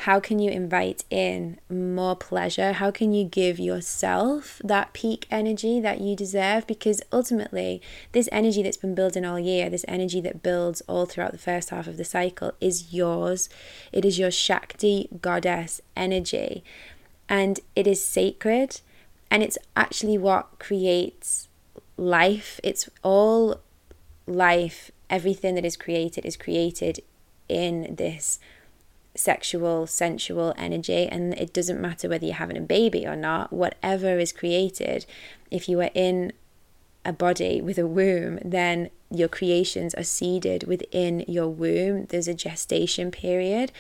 How 0.02 0.21
can 0.21 0.38
you 0.38 0.50
invite 0.50 1.04
in 1.11 1.59
more 1.68 2.14
pleasure? 2.14 2.73
How 2.75 2.92
can 2.92 3.12
you 3.12 3.25
give 3.25 3.59
yourself 3.59 4.61
that 4.62 4.92
peak 4.92 5.26
energy 5.28 5.80
that 5.80 6.00
you 6.00 6.14
deserve? 6.14 6.68
Because 6.68 7.02
ultimately, 7.12 7.83
this 8.12 8.28
energy 8.30 8.62
that's 8.62 8.76
been 8.76 8.95
building 8.95 9.25
all 9.25 9.40
year, 9.40 9.68
this 9.68 9.85
energy 9.88 10.21
that 10.21 10.40
builds 10.40 10.83
all 10.83 11.04
throughout 11.04 11.33
the 11.33 11.38
first 11.38 11.71
half 11.71 11.88
of 11.88 11.97
the 11.97 12.04
cycle, 12.04 12.52
is 12.61 12.95
yours. 12.95 13.49
It 13.90 14.04
is 14.04 14.21
your 14.21 14.30
Shakti 14.30 15.09
goddess 15.21 15.80
energy. 15.97 16.62
And 17.28 17.59
it 17.75 17.88
is 17.88 18.04
sacred. 18.04 18.80
And 19.33 19.42
it's 19.42 19.59
actually 19.76 20.16
what 20.16 20.61
creates 20.61 21.49
life. 21.97 22.61
It's 22.62 22.88
all 23.02 23.61
life, 24.28 24.90
everything 25.08 25.54
that 25.54 25.64
is 25.64 25.76
created 25.76 26.25
is 26.25 26.37
created 26.37 27.00
in 27.49 27.94
this 27.97 28.38
sexual, 29.14 29.87
sensual 29.87 30.54
energy. 30.56 31.06
And 31.06 31.35
it 31.35 31.52
doesn't 31.52 31.80
matter 31.80 32.08
whether 32.08 32.26
you're 32.26 32.35
having 32.35 32.56
a 32.56 32.62
baby 32.62 33.06
or 33.06 33.16
not, 33.16 33.52
whatever 33.52 34.18
is 34.18 34.32
created, 34.32 35.06
if 35.50 35.68
you 35.68 35.80
are 35.80 35.90
in 35.94 36.32
a 37.04 37.12
body 37.12 37.61
with 37.61 37.78
a 37.78 37.87
womb, 37.87 38.38
then 38.44 38.90
your 39.11 39.28
creations 39.28 39.94
are 39.94 40.04
seeded 40.04 40.64
within 40.64 41.25
your 41.26 41.49
womb. 41.49 42.06
There's 42.06 42.28
a 42.28 42.35
gestation 42.35 43.11
period. 43.11 43.73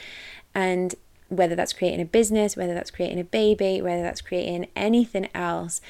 And 0.54 0.94
whether 1.28 1.54
that's 1.54 1.74
creating 1.74 2.00
a 2.00 2.06
business, 2.06 2.56
whether 2.56 2.74
that's 2.74 2.90
creating 2.90 3.20
a 3.20 3.24
baby, 3.24 3.82
whether 3.82 4.02
that's 4.02 4.22
creating 4.22 4.68
anything 4.74 5.28
else, 5.34 5.80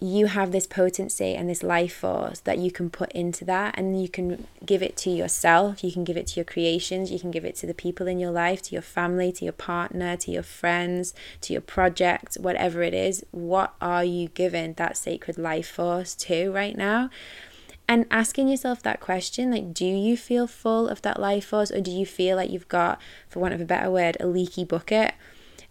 you 0.00 0.26
have 0.26 0.50
this 0.50 0.66
potency 0.66 1.34
and 1.34 1.48
this 1.48 1.62
life 1.62 1.94
force 1.96 2.40
that 2.40 2.58
you 2.58 2.70
can 2.70 2.88
put 2.88 3.12
into 3.12 3.44
that 3.44 3.74
and 3.76 4.00
you 4.00 4.08
can 4.08 4.46
give 4.64 4.82
it 4.82 4.96
to 4.96 5.10
yourself 5.10 5.84
you 5.84 5.92
can 5.92 6.04
give 6.04 6.16
it 6.16 6.26
to 6.26 6.36
your 6.36 6.44
creations 6.44 7.10
you 7.10 7.18
can 7.18 7.30
give 7.30 7.44
it 7.44 7.54
to 7.54 7.66
the 7.66 7.74
people 7.74 8.06
in 8.06 8.18
your 8.18 8.30
life 8.30 8.62
to 8.62 8.74
your 8.74 8.82
family 8.82 9.30
to 9.30 9.44
your 9.44 9.52
partner 9.52 10.16
to 10.16 10.30
your 10.30 10.42
friends 10.42 11.12
to 11.40 11.52
your 11.52 11.60
project 11.60 12.36
whatever 12.40 12.82
it 12.82 12.94
is. 12.94 13.24
What 13.30 13.74
are 13.80 14.04
you 14.04 14.28
giving 14.28 14.74
that 14.74 14.96
sacred 14.96 15.38
life 15.38 15.68
force 15.68 16.14
to 16.16 16.50
right 16.50 16.76
now? 16.76 17.10
And 17.88 18.06
asking 18.10 18.48
yourself 18.48 18.82
that 18.82 19.00
question 19.00 19.50
like 19.50 19.74
do 19.74 19.84
you 19.84 20.16
feel 20.16 20.46
full 20.46 20.88
of 20.88 21.02
that 21.02 21.18
life 21.18 21.46
force 21.46 21.70
or 21.70 21.80
do 21.80 21.90
you 21.90 22.06
feel 22.06 22.36
like 22.36 22.50
you've 22.50 22.68
got 22.68 23.00
for 23.28 23.40
want 23.40 23.54
of 23.54 23.60
a 23.60 23.64
better 23.64 23.90
word 23.90 24.16
a 24.20 24.26
leaky 24.26 24.64
bucket 24.64 25.14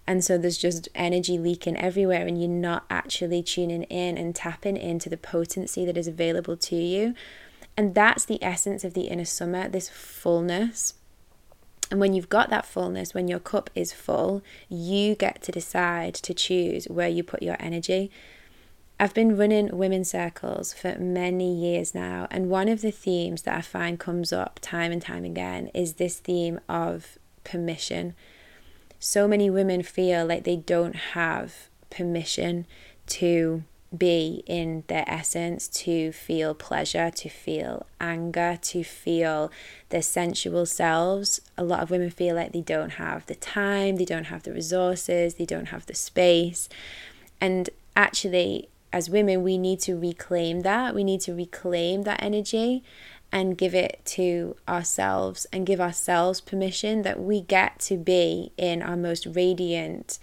and 0.09 0.25
so 0.25 0.39
there's 0.39 0.57
just 0.57 0.89
energy 0.95 1.37
leaking 1.37 1.77
everywhere, 1.77 2.25
and 2.25 2.41
you're 2.41 2.49
not 2.49 2.83
actually 2.89 3.43
tuning 3.43 3.83
in 3.83 4.17
and 4.17 4.33
tapping 4.33 4.75
into 4.75 5.07
the 5.07 5.17
potency 5.17 5.85
that 5.85 5.97
is 5.97 6.07
available 6.07 6.57
to 6.57 6.75
you. 6.75 7.13
And 7.77 7.93
that's 7.93 8.25
the 8.25 8.43
essence 8.43 8.83
of 8.83 8.95
the 8.95 9.03
inner 9.03 9.23
summer 9.23 9.69
this 9.69 9.87
fullness. 9.87 10.95
And 11.91 11.99
when 11.99 12.15
you've 12.15 12.27
got 12.27 12.49
that 12.49 12.65
fullness, 12.65 13.13
when 13.13 13.27
your 13.27 13.37
cup 13.37 13.69
is 13.75 13.93
full, 13.93 14.41
you 14.67 15.13
get 15.13 15.43
to 15.43 15.51
decide 15.51 16.15
to 16.15 16.33
choose 16.33 16.85
where 16.85 17.07
you 17.07 17.21
put 17.21 17.43
your 17.43 17.57
energy. 17.59 18.09
I've 18.99 19.13
been 19.13 19.37
running 19.37 19.77
women's 19.77 20.09
circles 20.09 20.73
for 20.73 20.97
many 20.97 21.53
years 21.53 21.93
now, 21.93 22.27
and 22.31 22.49
one 22.49 22.67
of 22.67 22.81
the 22.81 22.89
themes 22.89 23.43
that 23.43 23.55
I 23.55 23.61
find 23.61 23.99
comes 23.99 24.33
up 24.33 24.57
time 24.59 24.91
and 24.91 25.03
time 25.03 25.23
again 25.23 25.67
is 25.75 25.93
this 25.93 26.17
theme 26.17 26.59
of 26.67 27.19
permission 27.43 28.15
so 28.99 29.27
many 29.27 29.49
women 29.49 29.81
feel 29.81 30.25
like 30.25 30.43
they 30.43 30.57
don't 30.57 30.95
have 30.95 31.69
permission 31.89 32.67
to 33.07 33.63
be 33.97 34.43
in 34.45 34.83
their 34.87 35.03
essence, 35.07 35.67
to 35.67 36.11
feel 36.11 36.53
pleasure, 36.53 37.09
to 37.09 37.29
feel 37.29 37.85
anger, 37.99 38.57
to 38.61 38.83
feel 38.83 39.51
their 39.89 40.01
sensual 40.01 40.65
selves. 40.65 41.41
A 41.57 41.63
lot 41.63 41.81
of 41.81 41.89
women 41.89 42.11
feel 42.11 42.35
like 42.35 42.51
they 42.51 42.61
don't 42.61 42.91
have 42.91 43.25
the 43.25 43.35
time, 43.35 43.95
they 43.95 44.05
don't 44.05 44.25
have 44.25 44.43
the 44.43 44.53
resources, 44.53 45.35
they 45.35 45.45
don't 45.45 45.69
have 45.69 45.87
the 45.87 45.95
space. 45.95 46.69
And 47.41 47.69
actually, 47.95 48.69
as 48.93 49.09
women, 49.09 49.43
we 49.43 49.57
need 49.57 49.79
to 49.81 49.97
reclaim 49.97 50.61
that. 50.61 50.93
We 50.93 51.03
need 51.03 51.21
to 51.21 51.33
reclaim 51.33 52.03
that 52.03 52.21
energy 52.21 52.83
and 53.31 53.57
give 53.57 53.75
it 53.75 54.01
to 54.03 54.55
ourselves 54.67 55.45
and 55.53 55.65
give 55.65 55.79
ourselves 55.79 56.41
permission 56.41 57.03
that 57.03 57.21
we 57.21 57.41
get 57.41 57.79
to 57.79 57.97
be 57.97 58.51
in 58.57 58.81
our 58.81 58.97
most 58.97 59.25
radiant, 59.27 60.17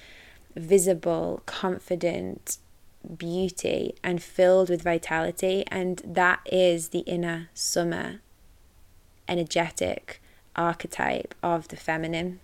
visible, 0.54 1.42
confident 1.46 2.58
beauty 3.16 3.94
and 4.02 4.20
filled 4.22 4.68
with 4.68 4.82
vitality. 4.82 5.64
And 5.68 6.02
that 6.04 6.40
is 6.46 6.88
the 6.88 7.00
inner 7.00 7.48
summer 7.54 8.20
energetic 9.28 10.20
archetype 10.56 11.34
of 11.42 11.68
the 11.68 11.76
feminine. 11.76 12.40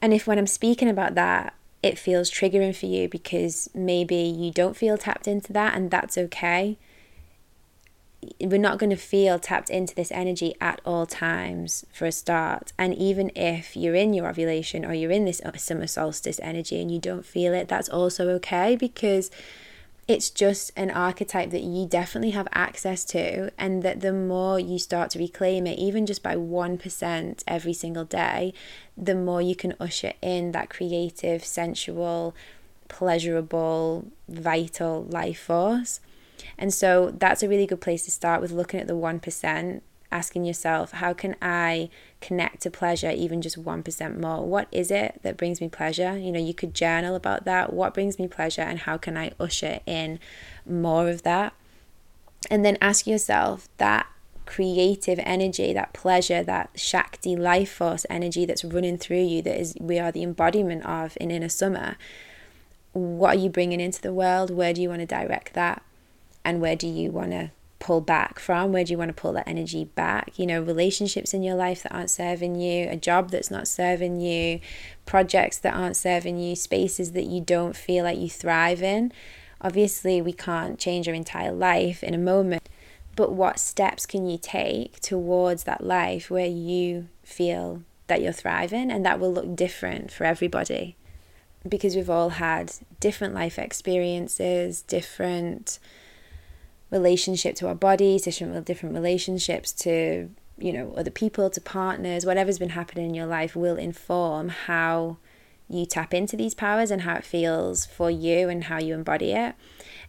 And 0.00 0.12
if 0.14 0.26
when 0.26 0.38
I'm 0.38 0.46
speaking 0.46 0.88
about 0.88 1.14
that, 1.16 1.54
it 1.82 1.98
feels 1.98 2.30
triggering 2.30 2.74
for 2.74 2.86
you 2.86 3.08
because 3.08 3.68
maybe 3.74 4.16
you 4.16 4.50
don't 4.50 4.76
feel 4.76 4.98
tapped 4.98 5.28
into 5.28 5.52
that, 5.52 5.74
and 5.74 5.90
that's 5.90 6.18
okay 6.18 6.78
we're 8.40 8.58
not 8.58 8.78
going 8.78 8.90
to 8.90 8.96
feel 8.96 9.38
tapped 9.38 9.70
into 9.70 9.94
this 9.94 10.12
energy 10.12 10.54
at 10.60 10.80
all 10.84 11.06
times 11.06 11.84
for 11.92 12.06
a 12.06 12.12
start. 12.12 12.72
And 12.78 12.94
even 12.94 13.30
if 13.34 13.76
you're 13.76 13.94
in 13.94 14.14
your 14.14 14.28
ovulation 14.28 14.84
or 14.84 14.94
you're 14.94 15.10
in 15.10 15.24
this 15.24 15.40
uh, 15.44 15.56
summer 15.56 15.86
solstice 15.86 16.40
energy 16.42 16.80
and 16.80 16.90
you 16.90 16.98
don't 16.98 17.24
feel 17.24 17.54
it, 17.54 17.68
that's 17.68 17.88
also 17.88 18.28
okay 18.30 18.76
because 18.76 19.30
it's 20.08 20.30
just 20.30 20.70
an 20.76 20.90
archetype 20.90 21.50
that 21.50 21.62
you 21.62 21.86
definitely 21.86 22.30
have 22.30 22.46
access 22.52 23.04
to. 23.06 23.50
And 23.58 23.82
that 23.82 24.00
the 24.00 24.12
more 24.12 24.58
you 24.60 24.78
start 24.78 25.10
to 25.10 25.18
reclaim 25.18 25.66
it, 25.66 25.78
even 25.78 26.06
just 26.06 26.22
by 26.22 26.36
1% 26.36 27.42
every 27.46 27.72
single 27.72 28.04
day, 28.04 28.54
the 28.96 29.14
more 29.14 29.42
you 29.42 29.56
can 29.56 29.74
usher 29.80 30.12
in 30.22 30.52
that 30.52 30.70
creative, 30.70 31.44
sensual, 31.44 32.34
pleasurable, 32.88 34.06
vital 34.28 35.04
life 35.04 35.40
force. 35.40 36.00
And 36.58 36.72
so 36.72 37.12
that's 37.16 37.42
a 37.42 37.48
really 37.48 37.66
good 37.66 37.80
place 37.80 38.04
to 38.04 38.10
start 38.10 38.40
with 38.40 38.52
looking 38.52 38.80
at 38.80 38.86
the 38.86 38.94
1% 38.94 39.80
asking 40.12 40.44
yourself, 40.44 40.92
how 40.92 41.12
can 41.12 41.34
I 41.42 41.90
connect 42.20 42.62
to 42.62 42.70
pleasure 42.70 43.10
even 43.10 43.42
just 43.42 43.62
1% 43.62 44.20
more? 44.20 44.46
What 44.46 44.68
is 44.70 44.90
it 44.90 45.20
that 45.22 45.36
brings 45.36 45.60
me 45.60 45.68
pleasure? 45.68 46.16
You 46.16 46.30
know, 46.32 46.40
you 46.40 46.54
could 46.54 46.74
journal 46.74 47.14
about 47.16 47.44
that. 47.44 47.72
What 47.72 47.92
brings 47.92 48.18
me 48.18 48.28
pleasure, 48.28 48.62
and 48.62 48.80
how 48.80 48.96
can 48.96 49.16
I 49.16 49.32
usher 49.40 49.80
in 49.84 50.20
more 50.64 51.08
of 51.08 51.22
that? 51.22 51.52
And 52.50 52.64
then 52.64 52.78
ask 52.80 53.06
yourself 53.06 53.68
that 53.78 54.06
creative 54.46 55.18
energy, 55.24 55.72
that 55.72 55.92
pleasure, 55.92 56.42
that 56.44 56.70
Shakti 56.76 57.34
life 57.34 57.72
force 57.72 58.06
energy 58.08 58.46
that's 58.46 58.64
running 58.64 58.98
through 58.98 59.24
you, 59.24 59.42
that 59.42 59.60
is 59.60 59.74
we 59.80 59.98
are 59.98 60.12
the 60.12 60.22
embodiment 60.22 60.86
of 60.86 61.18
in 61.20 61.32
Inner 61.32 61.48
Summer. 61.48 61.96
What 62.92 63.36
are 63.36 63.40
you 63.40 63.50
bringing 63.50 63.80
into 63.80 64.00
the 64.00 64.14
world? 64.14 64.50
Where 64.50 64.72
do 64.72 64.80
you 64.80 64.88
want 64.88 65.00
to 65.00 65.06
direct 65.06 65.52
that? 65.54 65.82
And 66.46 66.60
where 66.60 66.76
do 66.76 66.86
you 66.86 67.10
want 67.10 67.32
to 67.32 67.50
pull 67.80 68.00
back 68.00 68.38
from? 68.38 68.70
Where 68.72 68.84
do 68.84 68.92
you 68.92 68.98
want 68.98 69.08
to 69.08 69.20
pull 69.20 69.32
that 69.32 69.48
energy 69.48 69.84
back? 69.84 70.38
You 70.38 70.46
know, 70.46 70.62
relationships 70.62 71.34
in 71.34 71.42
your 71.42 71.56
life 71.56 71.82
that 71.82 71.92
aren't 71.92 72.08
serving 72.08 72.54
you, 72.54 72.88
a 72.88 72.96
job 72.96 73.30
that's 73.30 73.50
not 73.50 73.66
serving 73.66 74.20
you, 74.20 74.60
projects 75.06 75.58
that 75.58 75.74
aren't 75.74 75.96
serving 75.96 76.38
you, 76.38 76.54
spaces 76.54 77.12
that 77.12 77.24
you 77.24 77.40
don't 77.40 77.74
feel 77.74 78.04
like 78.04 78.16
you 78.16 78.30
thrive 78.30 78.80
in. 78.80 79.12
Obviously, 79.60 80.22
we 80.22 80.32
can't 80.32 80.78
change 80.78 81.08
our 81.08 81.14
entire 81.14 81.50
life 81.50 82.04
in 82.04 82.14
a 82.14 82.18
moment, 82.18 82.68
but 83.16 83.32
what 83.32 83.58
steps 83.58 84.06
can 84.06 84.28
you 84.28 84.38
take 84.38 85.00
towards 85.00 85.64
that 85.64 85.82
life 85.82 86.30
where 86.30 86.46
you 86.46 87.08
feel 87.24 87.82
that 88.06 88.22
you're 88.22 88.30
thriving? 88.30 88.92
And 88.92 89.04
that 89.04 89.18
will 89.18 89.32
look 89.32 89.56
different 89.56 90.12
for 90.12 90.22
everybody 90.22 90.94
because 91.68 91.96
we've 91.96 92.08
all 92.08 92.30
had 92.30 92.72
different 93.00 93.34
life 93.34 93.58
experiences, 93.58 94.82
different 94.82 95.80
relationship 96.90 97.54
to 97.56 97.68
our 97.68 97.74
bodies, 97.74 98.22
different 98.22 98.64
different 98.64 98.94
relationships 98.94 99.72
to 99.72 100.30
you 100.58 100.72
know 100.72 100.94
other 100.96 101.10
people, 101.10 101.50
to 101.50 101.60
partners, 101.60 102.24
whatever's 102.24 102.58
been 102.58 102.70
happening 102.70 103.06
in 103.06 103.14
your 103.14 103.26
life 103.26 103.54
will 103.56 103.76
inform 103.76 104.48
how 104.48 105.18
you 105.68 105.84
tap 105.84 106.14
into 106.14 106.36
these 106.36 106.54
powers 106.54 106.90
and 106.90 107.02
how 107.02 107.16
it 107.16 107.24
feels 107.24 107.86
for 107.86 108.10
you 108.10 108.48
and 108.48 108.64
how 108.64 108.78
you 108.78 108.94
embody 108.94 109.32
it. 109.32 109.54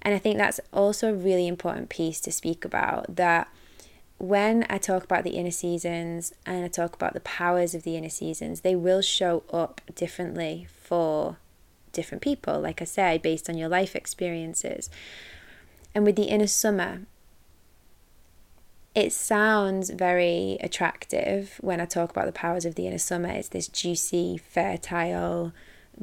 And 0.02 0.14
I 0.14 0.20
think 0.20 0.38
that's 0.38 0.60
also 0.72 1.12
a 1.12 1.16
really 1.16 1.48
important 1.48 1.90
piece 1.90 2.20
to 2.22 2.32
speak 2.32 2.64
about 2.64 3.16
that 3.16 3.48
when 4.20 4.66
I 4.70 4.78
talk 4.78 5.04
about 5.04 5.24
the 5.24 5.32
inner 5.32 5.52
seasons 5.52 6.34
and 6.46 6.66
I 6.66 6.68
talk 6.68 6.96
about 6.96 7.14
the 7.14 7.20
powers 7.20 7.76
of 7.76 7.84
the 7.84 7.96
inner 7.96 8.10
seasons, 8.10 8.62
they 8.62 8.76
will 8.76 9.02
show 9.02 9.44
up 9.52 9.82
differently 9.96 10.68
for 10.82 11.38
different 11.92 12.22
people, 12.22 12.60
like 12.60 12.82
I 12.82 12.86
say, 12.86 13.18
based 13.18 13.50
on 13.50 13.58
your 13.58 13.70
life 13.70 13.96
experiences. 13.96 14.90
And 15.98 16.06
with 16.06 16.16
the 16.16 16.26
inner 16.26 16.46
summer, 16.46 17.08
it 18.94 19.12
sounds 19.12 19.90
very 19.90 20.60
attractive 20.62 21.58
when 21.60 21.82
I 21.82 21.86
talk 21.86 22.12
about 22.12 22.28
the 22.28 22.32
powers 22.32 22.66
of 22.66 22.76
the 22.76 22.86
inner 22.86 23.00
summer. 23.00 23.30
It's 23.30 23.48
this 23.48 23.68
juicy, 23.68 24.38
fertile 24.38 25.54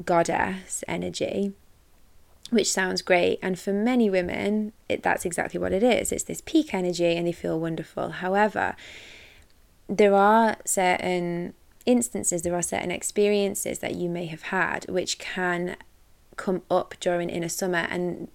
goddess 0.03 0.83
energy, 0.85 1.53
which 2.49 2.69
sounds 2.69 3.01
great. 3.01 3.39
And 3.41 3.57
for 3.57 3.71
many 3.71 4.09
women, 4.09 4.73
it, 4.89 5.01
that's 5.01 5.23
exactly 5.23 5.61
what 5.61 5.71
it 5.71 5.81
is 5.81 6.11
it's 6.11 6.25
this 6.25 6.41
peak 6.41 6.73
energy 6.73 7.15
and 7.15 7.25
they 7.25 7.31
feel 7.31 7.57
wonderful. 7.57 8.09
However, 8.09 8.75
there 9.87 10.13
are 10.13 10.57
certain 10.65 11.53
instances, 11.85 12.41
there 12.41 12.53
are 12.53 12.61
certain 12.61 12.91
experiences 12.91 13.79
that 13.79 13.95
you 13.95 14.09
may 14.09 14.25
have 14.25 14.41
had 14.41 14.89
which 14.89 15.19
can 15.19 15.77
come 16.35 16.63
up 16.69 16.95
during 16.99 17.29
inner 17.29 17.47
summer 17.47 17.87
and 17.89 18.27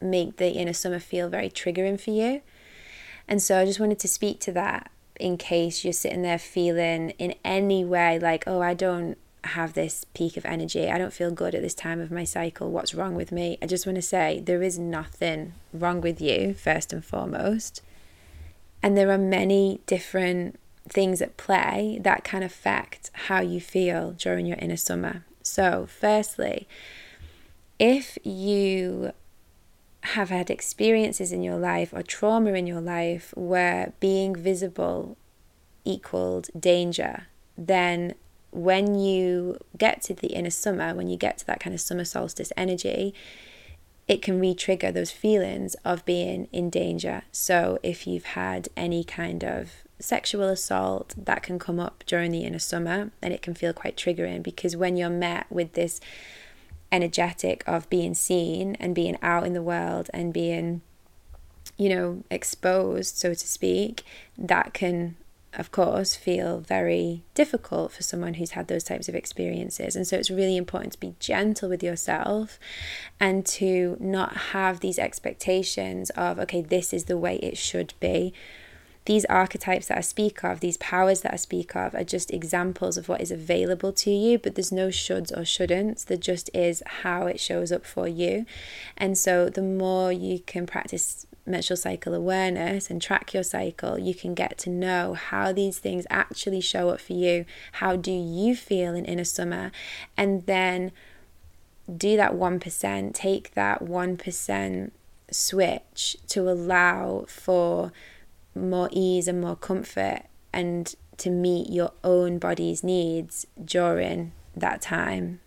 make 0.00 0.36
the 0.36 0.52
inner 0.52 0.72
summer 0.72 0.98
feel 0.98 1.28
very 1.28 1.50
triggering 1.50 2.00
for 2.00 2.10
you. 2.10 2.42
And 3.26 3.42
so 3.42 3.60
I 3.60 3.64
just 3.64 3.80
wanted 3.80 3.98
to 4.00 4.08
speak 4.08 4.40
to 4.40 4.52
that 4.52 4.90
in 5.18 5.36
case 5.36 5.84
you're 5.84 5.92
sitting 5.92 6.22
there 6.22 6.38
feeling 6.38 7.10
in 7.10 7.34
any 7.44 7.84
way 7.84 8.18
like, 8.18 8.44
oh, 8.46 8.60
I 8.60 8.74
don't 8.74 9.18
have 9.44 9.74
this 9.74 10.04
peak 10.14 10.36
of 10.36 10.44
energy. 10.44 10.90
I 10.90 10.98
don't 10.98 11.12
feel 11.12 11.30
good 11.30 11.54
at 11.54 11.62
this 11.62 11.74
time 11.74 12.00
of 12.00 12.10
my 12.10 12.24
cycle. 12.24 12.70
What's 12.70 12.94
wrong 12.94 13.14
with 13.14 13.32
me? 13.32 13.58
I 13.62 13.66
just 13.66 13.86
want 13.86 13.96
to 13.96 14.02
say 14.02 14.40
there 14.40 14.62
is 14.62 14.78
nothing 14.78 15.54
wrong 15.72 16.00
with 16.00 16.20
you, 16.20 16.54
first 16.54 16.92
and 16.92 17.04
foremost. 17.04 17.82
And 18.82 18.96
there 18.96 19.10
are 19.10 19.18
many 19.18 19.80
different 19.86 20.58
things 20.88 21.20
at 21.20 21.36
play 21.36 21.98
that 22.02 22.24
can 22.24 22.42
affect 22.42 23.10
how 23.12 23.40
you 23.40 23.60
feel 23.60 24.12
during 24.12 24.46
your 24.46 24.58
inner 24.58 24.76
summer. 24.76 25.24
So, 25.42 25.86
firstly, 25.88 26.68
if 27.78 28.18
you 28.24 29.12
have 30.14 30.30
had 30.30 30.50
experiences 30.50 31.32
in 31.32 31.42
your 31.42 31.58
life 31.58 31.92
or 31.92 32.02
trauma 32.02 32.52
in 32.52 32.66
your 32.66 32.80
life 32.80 33.32
where 33.36 33.92
being 34.00 34.34
visible 34.34 35.16
equaled 35.84 36.48
danger, 36.58 37.26
then 37.56 38.14
when 38.50 38.98
you 38.98 39.58
get 39.76 40.02
to 40.02 40.14
the 40.14 40.28
inner 40.28 40.50
summer, 40.50 40.94
when 40.94 41.08
you 41.08 41.16
get 41.16 41.38
to 41.38 41.46
that 41.46 41.60
kind 41.60 41.74
of 41.74 41.80
summer 41.80 42.04
solstice 42.04 42.52
energy, 42.56 43.14
it 44.06 44.22
can 44.22 44.40
re 44.40 44.54
trigger 44.54 44.90
those 44.90 45.10
feelings 45.10 45.74
of 45.84 46.04
being 46.04 46.48
in 46.52 46.70
danger. 46.70 47.22
So, 47.30 47.78
if 47.82 48.06
you've 48.06 48.24
had 48.24 48.68
any 48.76 49.04
kind 49.04 49.44
of 49.44 49.70
sexual 49.98 50.48
assault, 50.48 51.14
that 51.18 51.42
can 51.42 51.58
come 51.58 51.78
up 51.78 52.04
during 52.06 52.30
the 52.30 52.44
inner 52.44 52.58
summer 52.58 53.10
and 53.20 53.34
it 53.34 53.42
can 53.42 53.54
feel 53.54 53.74
quite 53.74 53.96
triggering 53.96 54.42
because 54.42 54.76
when 54.76 54.96
you're 54.96 55.10
met 55.10 55.46
with 55.50 55.74
this 55.74 56.00
energetic 56.90 57.62
of 57.66 57.88
being 57.90 58.14
seen 58.14 58.76
and 58.76 58.94
being 58.94 59.18
out 59.22 59.46
in 59.46 59.52
the 59.52 59.62
world 59.62 60.08
and 60.14 60.32
being 60.32 60.80
you 61.76 61.88
know 61.88 62.22
exposed 62.30 63.16
so 63.16 63.34
to 63.34 63.46
speak 63.46 64.02
that 64.36 64.72
can 64.72 65.16
of 65.54 65.70
course 65.70 66.14
feel 66.14 66.60
very 66.60 67.22
difficult 67.34 67.92
for 67.92 68.02
someone 68.02 68.34
who's 68.34 68.50
had 68.50 68.68
those 68.68 68.84
types 68.84 69.08
of 69.08 69.14
experiences. 69.14 69.96
And 69.96 70.06
so 70.06 70.16
it's 70.16 70.30
really 70.30 70.56
important 70.56 70.92
to 70.92 71.00
be 71.00 71.14
gentle 71.18 71.68
with 71.68 71.82
yourself 71.82 72.58
and 73.18 73.46
to 73.46 73.96
not 73.98 74.36
have 74.52 74.80
these 74.80 74.98
expectations 74.98 76.10
of 76.10 76.38
okay 76.38 76.60
this 76.60 76.92
is 76.92 77.04
the 77.04 77.16
way 77.16 77.36
it 77.36 77.56
should 77.56 77.94
be 77.98 78.32
these 79.08 79.24
archetypes 79.24 79.86
that 79.86 79.96
I 79.96 80.02
speak 80.02 80.44
of, 80.44 80.60
these 80.60 80.76
powers 80.76 81.22
that 81.22 81.32
I 81.32 81.36
speak 81.36 81.74
of, 81.74 81.94
are 81.94 82.04
just 82.04 82.30
examples 82.30 82.98
of 82.98 83.08
what 83.08 83.22
is 83.22 83.30
available 83.30 83.90
to 83.90 84.10
you, 84.10 84.38
but 84.38 84.54
there's 84.54 84.70
no 84.70 84.88
shoulds 84.88 85.32
or 85.32 85.44
shouldn'ts. 85.44 86.04
There 86.04 86.18
just 86.18 86.50
is 86.52 86.82
how 86.84 87.26
it 87.26 87.40
shows 87.40 87.72
up 87.72 87.86
for 87.86 88.06
you. 88.06 88.44
And 88.98 89.16
so 89.16 89.48
the 89.48 89.62
more 89.62 90.12
you 90.12 90.40
can 90.40 90.66
practice 90.66 91.24
menstrual 91.46 91.78
cycle 91.78 92.12
awareness 92.12 92.90
and 92.90 93.00
track 93.00 93.32
your 93.32 93.44
cycle, 93.44 93.98
you 93.98 94.14
can 94.14 94.34
get 94.34 94.58
to 94.58 94.68
know 94.68 95.14
how 95.14 95.52
these 95.52 95.78
things 95.78 96.06
actually 96.10 96.60
show 96.60 96.90
up 96.90 97.00
for 97.00 97.14
you. 97.14 97.46
How 97.72 97.96
do 97.96 98.12
you 98.12 98.54
feel 98.54 98.94
in 98.94 99.06
inner 99.06 99.24
summer? 99.24 99.72
And 100.18 100.44
then 100.44 100.92
do 101.96 102.18
that 102.18 102.34
1%, 102.34 103.14
take 103.14 103.54
that 103.54 103.82
1% 103.82 104.90
switch 105.30 106.16
to 106.26 106.50
allow 106.50 107.24
for 107.26 107.90
more 108.58 108.88
ease 108.92 109.28
and 109.28 109.40
more 109.40 109.56
comfort 109.56 110.22
and 110.52 110.94
to 111.18 111.30
meet 111.30 111.70
your 111.70 111.92
own 112.04 112.38
body's 112.38 112.82
needs 112.82 113.46
during 113.64 114.32
that 114.56 114.80
time. 114.80 115.40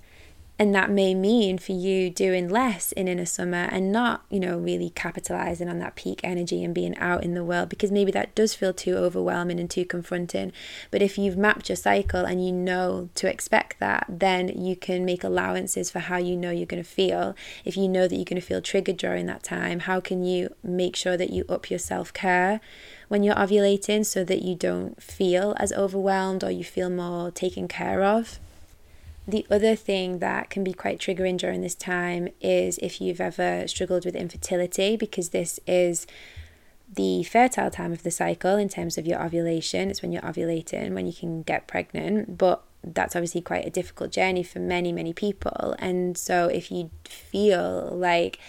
And 0.62 0.76
that 0.76 0.91
may 0.91 1.15
mean 1.15 1.58
for 1.58 1.71
you 1.71 2.12
doing 2.12 2.47
less 2.47 2.91
in 2.91 3.08
inner 3.08 3.26
summer 3.26 3.67
and 3.71 3.91
not, 3.91 4.26
you 4.30 4.39
know, 4.39 4.60
really 4.60 4.91
capitalizing 4.91 5.67
on 5.67 5.80
that 5.80 5.95
peak 5.95 6.21
energy 6.24 6.63
and 6.63 6.71
being 6.71 6.95
out 7.00 7.24
in 7.24 7.34
the 7.34 7.43
world 7.43 7.67
because 7.67 7.89
maybe 7.89 8.12
that 8.12 8.36
does 8.36 8.54
feel 8.54 8.71
too 8.71 8.95
overwhelming 8.95 9.60
and 9.60 9.71
too 9.71 9.86
confronting. 9.86 10.52
But 10.91 11.02
if 11.02 11.17
you've 11.17 11.36
mapped 11.36 11.69
your 11.69 11.78
cycle 11.78 12.26
and 12.26 12.45
you 12.45 12.52
know 12.52 13.10
to 13.15 13.28
expect 13.28 13.80
that, 13.80 14.06
then 14.08 14.50
you 14.50 14.76
can 14.76 15.04
make 15.04 15.24
allowances 15.24 15.89
for 15.89 15.97
how 15.97 16.17
you 16.17 16.38
know 16.38 16.52
you're 16.52 16.67
going 16.67 16.84
to 16.84 16.88
feel. 16.88 17.36
If 17.65 17.76
you 17.76 17.88
know 17.88 18.08
that 18.08 18.15
you're 18.15 18.24
going 18.24 18.39
to 18.39 18.47
feel 18.47 18.62
triggered 18.62 18.97
during 18.97 19.26
that 19.26 19.41
time, 19.41 19.80
how 19.80 20.00
can 20.00 20.24
you 20.24 20.54
make 20.62 20.95
sure 20.95 21.17
that 21.17 21.32
you 21.32 21.43
up 21.50 21.71
your 21.71 21.80
self 21.80 22.13
care? 22.13 22.62
When 23.12 23.24
you're 23.24 23.36
ovulating 23.36 24.06
so 24.06 24.24
that 24.24 24.41
you 24.41 24.56
don't 24.56 25.04
feel 25.04 25.54
as 25.58 25.74
overwhelmed 25.74 26.45
or 26.45 26.50
you 26.50 26.63
feel 26.63 26.89
more 26.89 27.30
taken 27.30 27.67
care 27.67 28.06
of. 28.06 28.39
The 29.28 29.45
other 29.52 29.76
thing 29.76 30.19
that 30.19 30.50
can 30.50 30.63
be 30.63 30.71
quite 30.71 30.97
triggering 30.97 31.38
during 31.38 31.60
this 31.60 31.76
time 31.76 32.30
is 32.39 32.78
if 32.78 33.02
you've 33.02 33.19
ever 33.19 33.67
struggled 33.67 34.06
with 34.06 34.15
infertility, 34.15 34.95
because 34.95 35.32
this 35.32 35.60
is 35.67 36.08
the 36.89 37.24
fertile 37.24 37.69
time 37.69 37.91
of 37.91 38.04
the 38.04 38.12
cycle 38.12 38.56
in 38.56 38.69
terms 38.69 38.97
of 38.97 39.06
your 39.06 39.21
ovulation. 39.21 39.89
It's 39.89 40.02
when 40.02 40.13
you're 40.13 40.21
ovulating, 40.21 40.93
when 40.93 41.06
you 41.06 41.13
can 41.13 41.43
get 41.43 41.67
pregnant, 41.67 42.38
but 42.38 42.63
that's 42.82 43.13
obviously 43.13 43.41
quite 43.41 43.67
a 43.67 43.69
difficult 43.69 44.13
journey 44.13 44.41
for 44.41 44.60
many, 44.60 44.93
many 44.93 45.12
people. 45.12 45.76
And 45.80 46.17
so 46.17 46.47
if 46.47 46.71
you 46.71 46.91
feel 47.04 47.89
like 47.91 48.39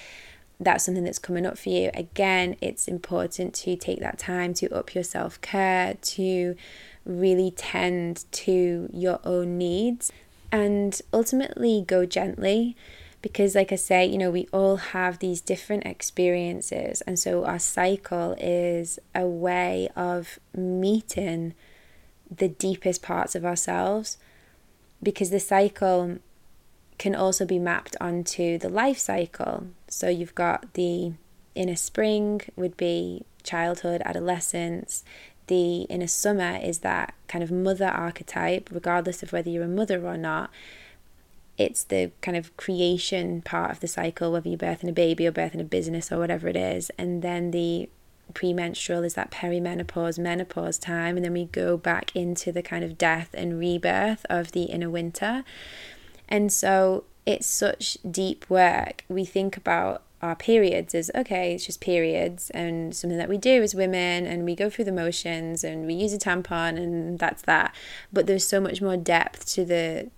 that's 0.65 0.85
something 0.85 1.05
that's 1.05 1.19
coming 1.19 1.47
up 1.47 1.59
for 1.59 1.69
you, 1.69 1.91
again, 1.95 2.57
it's 2.61 2.89
important 2.89 3.55
to 3.55 3.77
take 3.77 4.01
that 4.01 4.19
time 4.19 4.55
to 4.55 4.69
up 4.75 4.95
your 4.95 5.05
self 5.05 5.41
care, 5.41 5.95
to 5.95 6.57
really 7.05 7.51
tend 7.51 8.25
to 8.33 8.89
your 8.93 9.21
own 9.25 9.59
needs, 9.59 10.13
and 10.51 11.01
ultimately 11.13 11.83
go 11.87 12.05
gently 12.07 12.77
because 13.23 13.55
like 13.55 13.73
i 13.73 13.77
say 13.77 14.05
you 14.05 14.19
know 14.19 14.31
we 14.31 14.49
all 14.53 14.77
have 14.77 15.21
these 15.21 15.41
different 15.41 15.87
experiences 15.87 17.01
and 17.03 17.19
so 17.19 17.45
our 17.45 17.59
cycle 17.59 18.35
is 18.39 18.99
a 19.15 19.25
way 19.25 19.89
of 19.97 20.39
meeting 20.55 21.55
the 22.31 22.49
deepest 22.49 23.01
parts 23.01 23.35
of 23.35 23.45
ourselves 23.45 24.19
because 25.03 25.31
the 25.31 25.41
cycle 25.41 26.19
can 26.99 27.15
also 27.15 27.47
be 27.47 27.59
mapped 27.59 27.97
onto 28.01 28.59
the 28.59 28.69
life 28.69 28.99
cycle 28.99 29.67
so 29.93 30.09
you've 30.09 30.35
got 30.35 30.73
the 30.75 31.13
inner 31.55 31.77
spring 31.77 32.41
would 32.57 32.77
be 32.77 33.25
childhood 33.43 34.01
adolescence 34.05 35.05
the 35.49 35.83
inner 35.83 36.07
summer 36.07 36.59
is 36.63 36.79
that 36.79 37.15
kind 37.29 37.45
of 37.45 37.51
mother 37.51 37.89
archetype 37.89 38.71
regardless 38.73 39.23
of 39.23 39.33
whether 39.33 39.51
you're 39.51 39.65
a 39.65 39.69
mother 39.69 40.07
or 40.07 40.17
not 40.17 40.51
it's 41.59 41.85
the 41.85 42.11
kind 42.21 42.37
of 42.37 42.57
creation 42.57 43.43
part 43.43 43.71
of 43.71 43.81
the 43.81 43.89
cycle, 43.89 44.33
whether 44.33 44.49
you're 44.49 44.59
birthing 44.59 44.89
a 44.89 44.93
baby 44.93 45.27
or 45.27 45.33
birthing 45.33 45.61
a 45.61 45.65
business 45.65 46.11
or 46.11 46.19
whatever 46.19 46.49
it 46.49 46.57
is. 46.57 46.91
And 46.99 47.23
then 47.23 47.51
the 47.51 47.89
premenstrual 48.35 49.05
is 49.05 49.15
that 49.15 49.31
perimenopause, 49.31 50.19
menopause 50.19 50.79
time. 50.79 51.17
And 51.17 51.25
then 51.25 51.33
we 51.35 51.47
go 51.47 51.77
back 51.77 52.15
into 52.17 52.53
the 52.53 52.63
kind 52.63 52.85
of 52.85 52.97
death 52.97 53.31
and 53.35 53.59
rebirth 53.59 54.25
of 54.31 54.53
the 54.53 54.65
inner 54.65 54.89
winter. 54.89 55.45
And 56.29 56.53
so 56.53 57.05
it's 57.27 57.47
such 57.47 57.99
deep 58.09 58.49
work. 58.49 59.05
We 59.09 59.25
think 59.25 59.57
about 59.57 60.03
our 60.21 60.37
periods 60.37 60.95
as 60.95 61.11
okay, 61.17 61.55
it's 61.55 61.67
just 61.67 61.81
periods 61.81 62.49
and 62.51 62.95
something 62.95 63.19
that 63.19 63.29
we 63.29 63.39
do 63.39 63.63
as 63.63 63.75
women 63.75 64.25
and 64.25 64.45
we 64.45 64.55
go 64.55 64.71
through 64.71 64.85
the 64.85 64.93
motions 64.93 65.65
and 65.65 65.85
we 65.85 65.95
use 65.95 66.13
a 66.13 66.19
tampon 66.19 66.77
and 66.77 67.19
that's 67.19 67.43
that. 67.43 67.75
But 68.13 68.27
there's 68.27 68.47
so 68.47 68.61
much 68.61 68.81
more 68.81 68.97
depth 68.97 69.47
to 69.55 69.65
the 69.65 70.11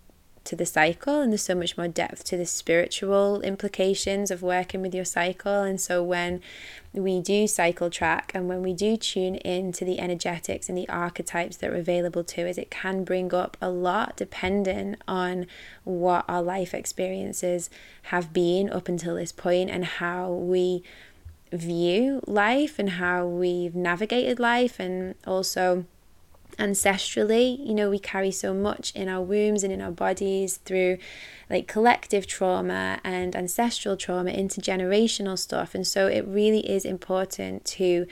to 0.44 0.57
the 0.57 0.66
cycle 0.66 1.20
and 1.20 1.33
there's 1.33 1.42
so 1.42 1.54
much 1.54 1.76
more 1.76 1.88
depth 1.88 2.24
to 2.24 2.37
the 2.37 2.46
spiritual 2.46 3.40
implications 3.42 4.30
of 4.30 4.42
working 4.42 4.83
with 4.83 4.94
your 4.94 5.04
cycle. 5.04 5.62
And 5.62 5.80
so 5.80 6.02
when 6.02 6.40
we 6.92 7.20
do 7.20 7.46
cycle 7.46 7.90
track 7.90 8.30
and 8.35 8.48
when 8.48 8.62
we 8.62 8.72
do 8.72 8.96
tune 8.96 9.35
in 9.37 9.72
to 9.72 9.85
the 9.85 9.98
energetics 9.98 10.68
and 10.68 10.78
the 10.78 10.88
archetypes 10.88 11.57
that 11.57 11.70
are 11.70 11.76
available 11.76 12.22
to 12.22 12.48
us 12.48 12.57
it 12.57 12.70
can 12.70 13.02
bring 13.02 13.35
up 13.35 13.57
a 13.61 13.68
lot 13.68 14.16
depending 14.16 14.94
on 15.09 15.46
what 15.83 16.24
our 16.28 16.40
life 16.40 16.72
experiences 16.72 17.68
have 18.04 18.33
been 18.33 18.70
up 18.70 18.88
until 18.88 19.16
this 19.16 19.33
point 19.33 19.70
and 19.70 19.85
how 19.85 20.30
we 20.30 20.85
view 21.52 22.20
life 22.26 22.78
and 22.78 22.90
how 22.90 23.26
we've 23.26 23.74
navigated 23.74 24.38
life 24.38 24.78
and 24.78 25.14
also 25.26 25.85
ancestrally 26.58 27.58
you 27.66 27.74
know 27.74 27.90
we 27.90 27.98
carry 27.98 28.30
so 28.30 28.54
much 28.54 28.92
in 28.94 29.08
our 29.08 29.22
wombs 29.22 29.62
and 29.62 29.72
in 29.72 29.80
our 29.80 29.90
bodies 29.90 30.58
through 30.58 30.98
like 31.50 31.66
collective 31.66 32.26
trauma 32.26 33.00
and 33.04 33.36
ancestral 33.36 33.96
trauma 33.96 34.30
intergenerational 34.30 35.38
stuff. 35.38 35.74
And 35.74 35.86
so 35.86 36.06
it 36.06 36.26
really 36.26 36.68
is 36.68 36.84
important 36.84 37.64
to 37.66 38.06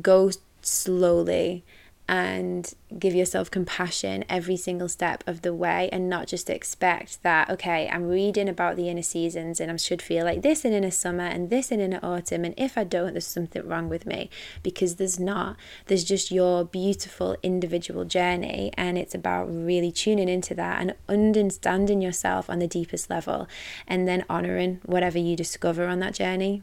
go 0.00 0.30
slowly 0.62 1.64
and 2.06 2.74
give 2.98 3.14
yourself 3.14 3.50
compassion 3.50 4.24
every 4.28 4.56
single 4.56 4.88
step 4.88 5.24
of 5.26 5.40
the 5.40 5.54
way 5.54 5.88
and 5.90 6.08
not 6.08 6.26
just 6.26 6.50
expect 6.50 7.22
that 7.22 7.48
okay 7.48 7.88
i'm 7.90 8.06
reading 8.06 8.48
about 8.48 8.76
the 8.76 8.90
inner 8.90 9.02
seasons 9.02 9.58
and 9.58 9.72
i 9.72 9.76
should 9.76 10.02
feel 10.02 10.24
like 10.24 10.42
this 10.42 10.64
in 10.66 10.72
inner 10.74 10.90
summer 10.90 11.24
and 11.24 11.48
this 11.48 11.72
in 11.72 11.80
inner 11.80 12.00
autumn 12.02 12.44
and 12.44 12.54
if 12.58 12.76
i 12.76 12.84
don't 12.84 13.14
there's 13.14 13.26
something 13.26 13.66
wrong 13.66 13.88
with 13.88 14.06
me. 14.06 14.28
Because 14.62 14.96
there's 14.96 15.18
not. 15.18 15.56
There's 15.86 16.04
just 16.04 16.30
your 16.30 16.64
beautiful 16.64 17.36
individual 17.42 18.04
journey 18.04 18.72
and 18.76 18.98
it's 18.98 19.14
about 19.14 19.46
really 19.46 19.90
tuning 19.90 20.28
into 20.28 20.54
that 20.54 20.80
and 20.80 20.94
understanding 21.08 22.02
yourself 22.02 22.50
on 22.50 22.58
the 22.58 22.66
deepest 22.66 23.08
level 23.08 23.48
and 23.86 24.06
then 24.06 24.24
honoring 24.28 24.80
whatever 24.84 25.18
you 25.18 25.36
discover 25.36 25.86
on 25.86 26.00
that 26.00 26.14
journey. 26.14 26.62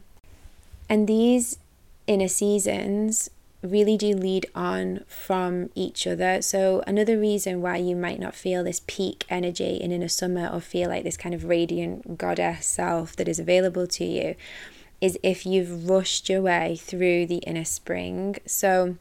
And 0.88 1.08
these 1.08 1.58
inner 2.06 2.28
seasons 2.28 3.30
really 3.62 3.96
do 3.96 4.14
lead 4.14 4.46
on 4.54 5.04
from 5.06 5.70
each 5.74 6.06
other. 6.06 6.42
So, 6.42 6.82
another 6.86 7.18
reason 7.18 7.62
why 7.62 7.76
you 7.76 7.94
might 7.94 8.18
not 8.18 8.34
feel 8.34 8.64
this 8.64 8.82
peak 8.86 9.24
energy 9.28 9.76
in 9.76 9.92
inner 9.92 10.08
summer 10.08 10.48
or 10.48 10.60
feel 10.60 10.88
like 10.88 11.04
this 11.04 11.16
kind 11.16 11.34
of 11.34 11.44
radiant 11.44 12.18
goddess 12.18 12.66
self 12.66 13.14
that 13.16 13.28
is 13.28 13.38
available 13.38 13.86
to 13.86 14.04
you 14.04 14.34
is 15.00 15.18
if 15.22 15.46
you've 15.46 15.88
rushed 15.88 16.28
your 16.28 16.42
way 16.42 16.76
through 16.76 17.26
the 17.26 17.38
inner 17.38 17.64
spring. 17.64 18.36
So, 18.46 18.96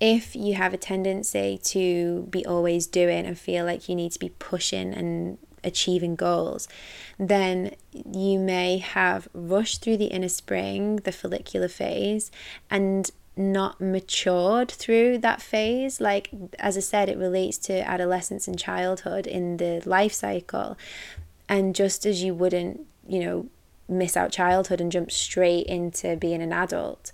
if 0.00 0.34
you 0.34 0.54
have 0.54 0.74
a 0.74 0.78
tendency 0.78 1.58
to 1.62 2.26
be 2.30 2.44
always 2.44 2.86
doing 2.86 3.24
and 3.24 3.38
feel 3.38 3.64
like 3.64 3.88
you 3.88 3.94
need 3.94 4.12
to 4.12 4.18
be 4.18 4.30
pushing 4.30 4.92
and 4.92 5.38
achieving 5.64 6.16
goals, 6.16 6.66
then 7.18 7.74
you 7.92 8.38
may 8.38 8.78
have 8.78 9.28
rushed 9.32 9.82
through 9.82 9.96
the 9.96 10.06
inner 10.06 10.28
spring, 10.28 10.96
the 10.96 11.12
follicular 11.12 11.68
phase, 11.68 12.32
and 12.68 13.12
not 13.36 13.80
matured 13.80 14.70
through 14.70 15.18
that 15.18 15.40
phase. 15.40 16.00
Like, 16.00 16.30
as 16.58 16.76
I 16.76 16.80
said, 16.80 17.08
it 17.08 17.18
relates 17.18 17.58
to 17.58 17.88
adolescence 17.88 18.46
and 18.46 18.58
childhood 18.58 19.26
in 19.26 19.56
the 19.56 19.82
life 19.86 20.12
cycle. 20.12 20.76
And 21.48 21.74
just 21.74 22.04
as 22.06 22.22
you 22.22 22.34
wouldn't, 22.34 22.86
you 23.06 23.20
know, 23.20 23.46
miss 23.88 24.16
out 24.16 24.32
childhood 24.32 24.80
and 24.80 24.92
jump 24.92 25.10
straight 25.10 25.66
into 25.66 26.16
being 26.16 26.42
an 26.42 26.52
adult, 26.52 27.12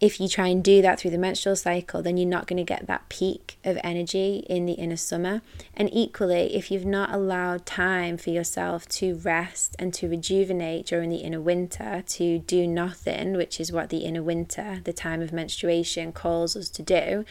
if 0.00 0.20
you 0.20 0.28
try 0.28 0.48
and 0.48 0.62
do 0.62 0.82
that 0.82 0.98
through 0.98 1.12
the 1.12 1.18
menstrual 1.18 1.56
cycle, 1.56 2.02
then 2.02 2.16
you're 2.16 2.28
not 2.28 2.46
going 2.46 2.56
to 2.56 2.64
get 2.64 2.86
that 2.86 3.08
peak 3.08 3.58
of 3.64 3.78
energy 3.84 4.44
in 4.48 4.66
the 4.66 4.72
inner 4.72 4.96
summer. 4.96 5.40
And 5.74 5.88
equally, 5.92 6.54
if 6.54 6.70
you've 6.70 6.84
not 6.84 7.12
allowed 7.12 7.64
time 7.64 8.16
for 8.16 8.30
yourself 8.30 8.88
to 8.90 9.14
rest 9.16 9.76
and 9.78 9.94
to 9.94 10.08
rejuvenate 10.08 10.86
during 10.86 11.10
the 11.10 11.18
inner 11.18 11.40
winter, 11.40 12.02
to 12.06 12.38
do 12.40 12.66
nothing, 12.66 13.36
which 13.36 13.60
is 13.60 13.72
what 13.72 13.88
the 13.88 13.98
inner 13.98 14.22
winter, 14.22 14.80
the 14.84 14.92
time 14.92 15.22
of 15.22 15.32
menstruation, 15.32 16.12
calls 16.12 16.56
us 16.56 16.68
to 16.70 16.82
do, 16.82 17.24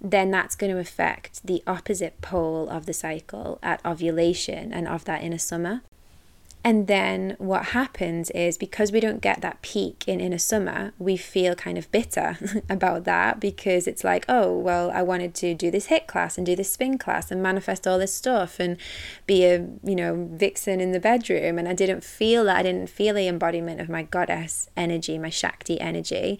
then 0.00 0.30
that's 0.30 0.56
going 0.56 0.72
to 0.72 0.78
affect 0.78 1.44
the 1.46 1.62
opposite 1.66 2.20
pole 2.20 2.68
of 2.68 2.86
the 2.86 2.92
cycle 2.92 3.58
at 3.62 3.84
ovulation 3.84 4.72
and 4.72 4.86
of 4.86 5.04
that 5.06 5.22
inner 5.22 5.38
summer. 5.38 5.82
And 6.62 6.86
then 6.88 7.36
what 7.38 7.66
happens 7.66 8.28
is 8.30 8.58
because 8.58 8.92
we 8.92 9.00
don't 9.00 9.22
get 9.22 9.40
that 9.40 9.62
peak 9.62 10.04
in 10.06 10.20
inner 10.20 10.38
summer, 10.38 10.92
we 10.98 11.16
feel 11.16 11.54
kind 11.54 11.78
of 11.78 11.90
bitter 11.90 12.38
about 12.68 13.04
that 13.04 13.40
because 13.40 13.86
it's 13.86 14.04
like, 14.04 14.26
oh, 14.28 14.56
well, 14.58 14.90
I 14.90 15.02
wanted 15.02 15.34
to 15.36 15.54
do 15.54 15.70
this 15.70 15.86
HIIT 15.86 16.06
class 16.06 16.36
and 16.36 16.46
do 16.46 16.54
this 16.54 16.70
spin 16.70 16.98
class 16.98 17.30
and 17.30 17.42
manifest 17.42 17.86
all 17.86 17.98
this 17.98 18.14
stuff 18.14 18.60
and 18.60 18.76
be 19.26 19.44
a, 19.44 19.66
you 19.82 19.96
know, 19.96 20.28
vixen 20.32 20.80
in 20.80 20.92
the 20.92 21.00
bedroom. 21.00 21.58
And 21.58 21.66
I 21.66 21.72
didn't 21.72 22.04
feel 22.04 22.44
that. 22.44 22.58
I 22.58 22.62
didn't 22.62 22.90
feel 22.90 23.14
the 23.14 23.28
embodiment 23.28 23.80
of 23.80 23.88
my 23.88 24.02
goddess 24.02 24.68
energy, 24.76 25.18
my 25.18 25.30
Shakti 25.30 25.80
energy. 25.80 26.38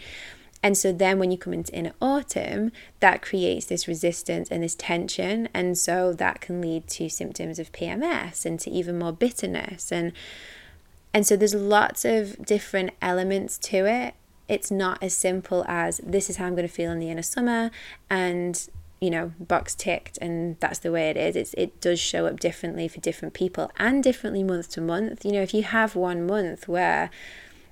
And 0.62 0.76
so 0.76 0.92
then 0.92 1.18
when 1.18 1.30
you 1.30 1.38
come 1.38 1.54
into 1.54 1.74
inner 1.74 1.94
autumn, 2.00 2.70
that 3.00 3.22
creates 3.22 3.66
this 3.66 3.88
resistance 3.88 4.50
and 4.50 4.62
this 4.62 4.74
tension. 4.74 5.48
And 5.54 5.78
so 5.78 6.12
that 6.12 6.40
can 6.40 6.60
lead 6.60 6.86
to 6.88 7.08
symptoms 7.08 7.58
of 7.58 7.72
PMS 7.72 8.44
and 8.44 8.60
to 8.60 8.70
even 8.70 8.98
more 8.98 9.12
bitterness. 9.12 9.90
And 9.90 10.12
and 11.12 11.26
so 11.26 11.36
there's 11.36 11.54
lots 11.54 12.04
of 12.04 12.44
different 12.44 12.90
elements 13.02 13.58
to 13.58 13.86
it. 13.86 14.14
It's 14.48 14.70
not 14.70 15.02
as 15.02 15.12
simple 15.12 15.64
as 15.66 15.98
this 15.98 16.30
is 16.30 16.36
how 16.36 16.46
I'm 16.46 16.54
going 16.54 16.68
to 16.68 16.72
feel 16.72 16.92
in 16.92 17.00
the 17.00 17.10
inner 17.10 17.22
summer 17.22 17.70
and 18.08 18.68
you 19.00 19.08
know, 19.08 19.32
box 19.40 19.74
ticked 19.74 20.18
and 20.18 20.58
that's 20.60 20.78
the 20.78 20.92
way 20.92 21.08
it 21.08 21.16
is. 21.16 21.34
It's 21.34 21.54
it 21.54 21.80
does 21.80 21.98
show 21.98 22.26
up 22.26 22.38
differently 22.38 22.86
for 22.86 23.00
different 23.00 23.32
people 23.32 23.70
and 23.78 24.04
differently 24.04 24.42
month 24.42 24.68
to 24.72 24.80
month. 24.82 25.24
You 25.24 25.32
know, 25.32 25.42
if 25.42 25.54
you 25.54 25.62
have 25.62 25.96
one 25.96 26.26
month 26.26 26.68
where 26.68 27.10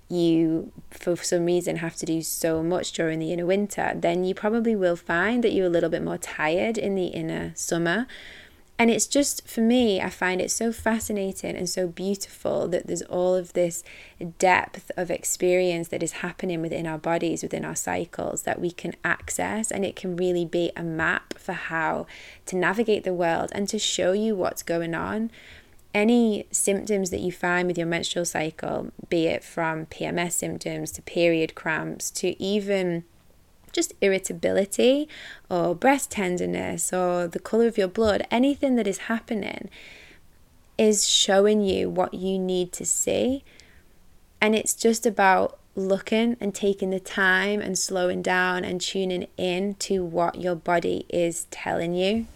you 0.09 0.73
for 0.91 1.17
some 1.17 1.45
reason 1.45 1.77
have 1.77 1.97
to 1.97 2.07
do 2.07 2.23
so 2.23 2.63
much 2.63 2.93
during 2.93 3.19
the 3.19 3.33
inner 3.33 3.47
winter, 3.47 3.93
then 3.95 4.25
you 4.25 4.35
probably 4.35 4.75
will 4.75 4.97
find 4.97 5.45
that 5.45 5.53
you're 5.53 5.67
a 5.67 5.71
little 5.71 5.91
bit 5.91 6.03
more 6.03 6.19
tired 6.19 6.79
in 6.79 6.95
the 6.95 7.07
inner 7.07 7.53
summer. 7.55 8.07
And 8.81 8.93
it's 8.93 9.09
just 9.09 9.47
for 9.47 9.61
me, 9.61 10.01
I 10.01 10.09
find 10.09 10.41
it 10.41 10.53
so 10.53 10.73
fascinating 10.73 11.57
and 11.57 11.69
so 11.69 11.89
beautiful 11.89 12.69
that 12.69 12.87
there's 12.87 13.03
all 13.03 13.35
of 13.35 13.53
this 13.53 13.83
depth 14.39 14.93
of 14.97 15.11
experience 15.11 15.89
that 15.89 16.01
is 16.01 16.13
happening 16.13 16.63
within 16.63 16.87
our 16.87 16.97
bodies, 16.97 17.43
within 17.43 17.65
our 17.65 17.75
cycles 17.75 18.43
that 18.43 18.61
we 18.61 18.71
can 18.71 18.95
access. 19.05 19.73
And 19.73 19.85
it 19.85 19.97
can 19.97 20.15
really 20.15 20.45
be 20.45 20.71
a 20.77 20.85
map 20.85 21.35
for 21.37 21.55
how 21.55 22.07
to 22.47 22.55
navigate 22.55 23.03
the 23.03 23.13
world 23.13 23.51
and 23.53 23.69
to 23.69 23.81
show 23.81 24.13
you 24.13 24.37
what's 24.37 24.63
going 24.63 24.95
on 24.95 25.33
any 25.99 26.47
symptoms 26.53 27.11
that 27.11 27.19
you 27.19 27.33
find 27.33 27.67
with 27.67 27.77
your 27.77 27.87
menstrual 27.89 28.25
cycle, 28.25 28.93
be 29.09 29.27
it 29.27 29.43
from 29.43 29.87
PMS 29.87 30.33
symptoms 30.33 30.93
to 30.93 31.03
period 31.03 31.57
cramps 31.57 32.09
to 32.13 32.41
even 32.41 33.03
just 33.73 33.93
irritability 34.01 35.09
or 35.51 35.75
breast 35.75 36.13
tenderness 36.13 36.93
or 36.93 37.27
the 37.27 37.41
color 37.41 37.67
of 37.67 37.77
your 37.77 37.89
blood, 37.89 38.25
anything 38.31 38.77
that 38.77 38.87
is 38.87 38.99
happening 39.13 39.69
is 40.79 41.09
showing 41.09 41.61
you 41.63 41.91
what 41.91 42.15
you 42.15 42.39
need 42.39 42.73
to 42.73 42.85
see. 42.85 43.43
And 44.41 44.55
it's 44.55 44.75
just 44.75 45.05
about 45.05 45.59
looking 45.75 46.37
and 46.41 46.55
taking 46.55 46.91
the 46.91 47.01
time 47.01 47.61
and 47.61 47.77
slowing 47.77 48.23
down 48.23 48.65
and 48.65 48.81
tuning 48.81 49.27
in 49.37 49.75
to 49.75 50.05
what 50.05 50.41
your 50.41 50.55
body 50.55 51.07
is 51.09 51.49
telling 51.51 51.95
you 51.95 52.29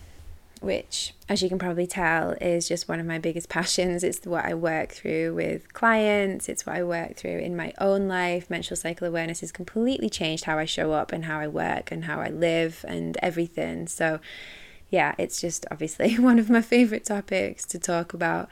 which, 0.63 1.15
as 1.29 1.43
you 1.43 1.49
can 1.49 1.59
probably 1.59 1.87
tell, 1.87 2.33
is 2.41 2.69
just 2.69 2.89
one 2.89 3.01
of 3.01 3.07
my 3.07 3.19
biggest 3.19 3.49
passions. 3.51 4.05
It's 4.05 4.25
what 4.27 4.45
I 4.45 4.55
work 4.55 4.93
through 4.93 5.35
with 5.35 5.73
clients, 5.73 6.49
it's 6.49 6.67
what 6.67 6.77
I 6.77 6.83
work 6.83 7.17
through 7.17 7.39
in 7.39 7.57
my 7.57 7.73
own 7.79 8.09
life. 8.09 8.49
Menstrual 8.49 8.77
cycle 8.77 9.07
awareness 9.07 9.41
has 9.41 9.53
completely 9.53 10.09
changed 10.09 10.45
how 10.45 10.59
I 10.59 10.65
show 10.65 10.93
up 10.93 11.13
and 11.13 11.25
how 11.25 11.39
I 11.39 11.49
work 11.49 11.91
and 11.91 12.05
how 12.05 12.21
I 12.21 12.29
live 12.29 12.85
and 12.89 13.17
everything. 13.23 13.87
So, 13.89 14.21
yeah, 14.91 15.15
it's 15.19 15.41
just 15.41 15.67
obviously 15.71 16.19
one 16.19 16.39
of 16.39 16.51
my 16.51 16.63
favorite 16.63 17.05
topics 17.05 17.65
to 17.67 17.79
talk 17.79 18.13
about. 18.13 18.49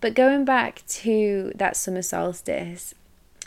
But 0.00 0.14
going 0.14 0.44
back 0.44 0.82
to 0.86 1.52
that 1.54 1.76
summer 1.76 2.02
solstice, 2.02 2.94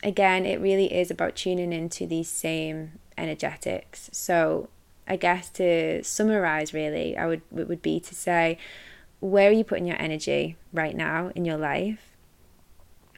again, 0.02 0.46
it 0.46 0.60
really 0.60 0.94
is 0.94 1.12
about 1.12 1.36
tuning 1.36 1.72
into 1.72 2.08
these 2.08 2.30
same 2.30 2.94
energetics. 3.18 4.10
So, 4.12 4.70
I 5.08 5.16
guess 5.16 5.50
to 5.52 6.04
summarize, 6.04 6.74
really, 6.74 7.18
I 7.18 7.26
would 7.28 7.42
it 7.56 7.68
would 7.68 7.82
be 7.82 8.00
to 8.02 8.16
say, 8.16 8.58
where 9.20 9.50
are 9.50 9.54
you 9.54 9.64
putting 9.64 9.88
your 9.88 10.00
energy 10.02 10.58
right 10.74 10.96
now 10.96 11.32
in 11.36 11.46
your 11.46 11.58
life? 11.58 12.16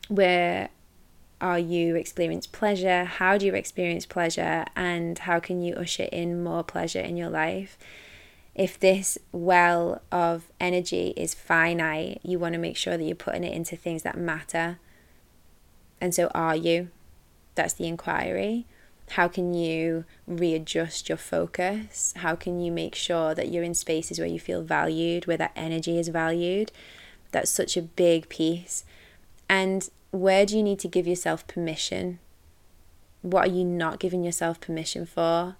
Where 0.07 0.69
are 1.41 1.59
you 1.59 1.95
experiencing 1.95 2.51
pleasure? 2.51 3.05
How 3.05 3.37
do 3.37 3.45
you 3.45 3.53
experience 3.53 4.05
pleasure? 4.05 4.65
And 4.75 5.19
how 5.19 5.39
can 5.39 5.61
you 5.61 5.75
usher 5.75 6.03
in 6.11 6.43
more 6.43 6.63
pleasure 6.63 6.99
in 6.99 7.17
your 7.17 7.29
life? 7.29 7.77
If 8.55 8.79
this 8.79 9.17
well 9.31 10.01
of 10.11 10.51
energy 10.59 11.13
is 11.15 11.33
finite, 11.33 12.19
you 12.23 12.39
want 12.39 12.53
to 12.53 12.59
make 12.59 12.75
sure 12.75 12.97
that 12.97 13.03
you're 13.03 13.15
putting 13.15 13.43
it 13.43 13.53
into 13.53 13.75
things 13.75 14.03
that 14.03 14.17
matter. 14.17 14.79
And 16.01 16.13
so, 16.13 16.27
are 16.33 16.55
you? 16.55 16.89
That's 17.55 17.73
the 17.73 17.87
inquiry. 17.87 18.65
How 19.11 19.27
can 19.27 19.53
you 19.53 20.05
readjust 20.27 21.09
your 21.09 21.17
focus? 21.17 22.13
How 22.17 22.35
can 22.35 22.59
you 22.59 22.71
make 22.71 22.93
sure 22.93 23.33
that 23.33 23.49
you're 23.49 23.63
in 23.63 23.73
spaces 23.73 24.19
where 24.19 24.27
you 24.27 24.39
feel 24.39 24.61
valued, 24.61 25.25
where 25.25 25.37
that 25.37 25.51
energy 25.55 25.97
is 25.97 26.09
valued? 26.09 26.71
That's 27.31 27.49
such 27.49 27.75
a 27.75 27.81
big 27.81 28.29
piece. 28.29 28.83
And 29.47 29.89
where 30.11 30.45
do 30.45 30.55
you 30.55 30.63
need 30.63 30.79
to 30.79 30.87
give 30.87 31.07
yourself 31.07 31.47
permission? 31.47 32.19
What 33.21 33.49
are 33.49 33.51
you 33.51 33.65
not 33.65 33.99
giving 33.99 34.23
yourself 34.23 34.61
permission 34.61 35.05
for? 35.05 35.55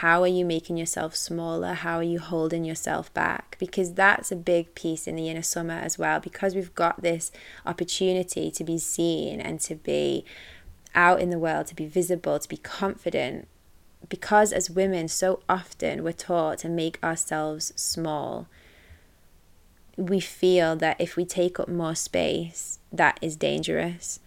How 0.00 0.22
are 0.22 0.26
you 0.26 0.46
making 0.46 0.78
yourself 0.78 1.14
smaller? 1.14 1.74
How 1.74 1.98
are 1.98 2.02
you 2.02 2.18
holding 2.18 2.64
yourself 2.64 3.12
back? 3.12 3.56
Because 3.60 3.92
that's 3.92 4.32
a 4.32 4.36
big 4.36 4.74
piece 4.74 5.06
in 5.06 5.14
the 5.14 5.28
inner 5.28 5.42
summer 5.42 5.74
as 5.74 5.98
well. 5.98 6.20
Because 6.20 6.54
we've 6.54 6.74
got 6.74 7.02
this 7.02 7.30
opportunity 7.66 8.50
to 8.50 8.64
be 8.64 8.78
seen 8.78 9.40
and 9.42 9.60
to 9.60 9.74
be 9.74 10.24
out 10.94 11.20
in 11.20 11.30
the 11.30 11.38
world, 11.38 11.66
to 11.68 11.74
be 11.74 11.86
visible, 11.86 12.38
to 12.38 12.48
be 12.48 12.56
confident. 12.56 13.48
Because 14.08 14.52
as 14.52 14.70
women, 14.70 15.08
so 15.08 15.40
often 15.48 16.04
we're 16.04 16.12
taught 16.12 16.58
to 16.58 16.68
make 16.68 17.02
ourselves 17.02 17.72
small. 17.76 18.48
We 19.96 20.20
feel 20.20 20.76
that 20.76 21.00
if 21.00 21.16
we 21.16 21.24
take 21.24 21.58
up 21.58 21.68
more 21.68 21.94
space, 21.94 22.78
that 22.92 23.18
is 23.22 23.36
dangerous 23.36 24.20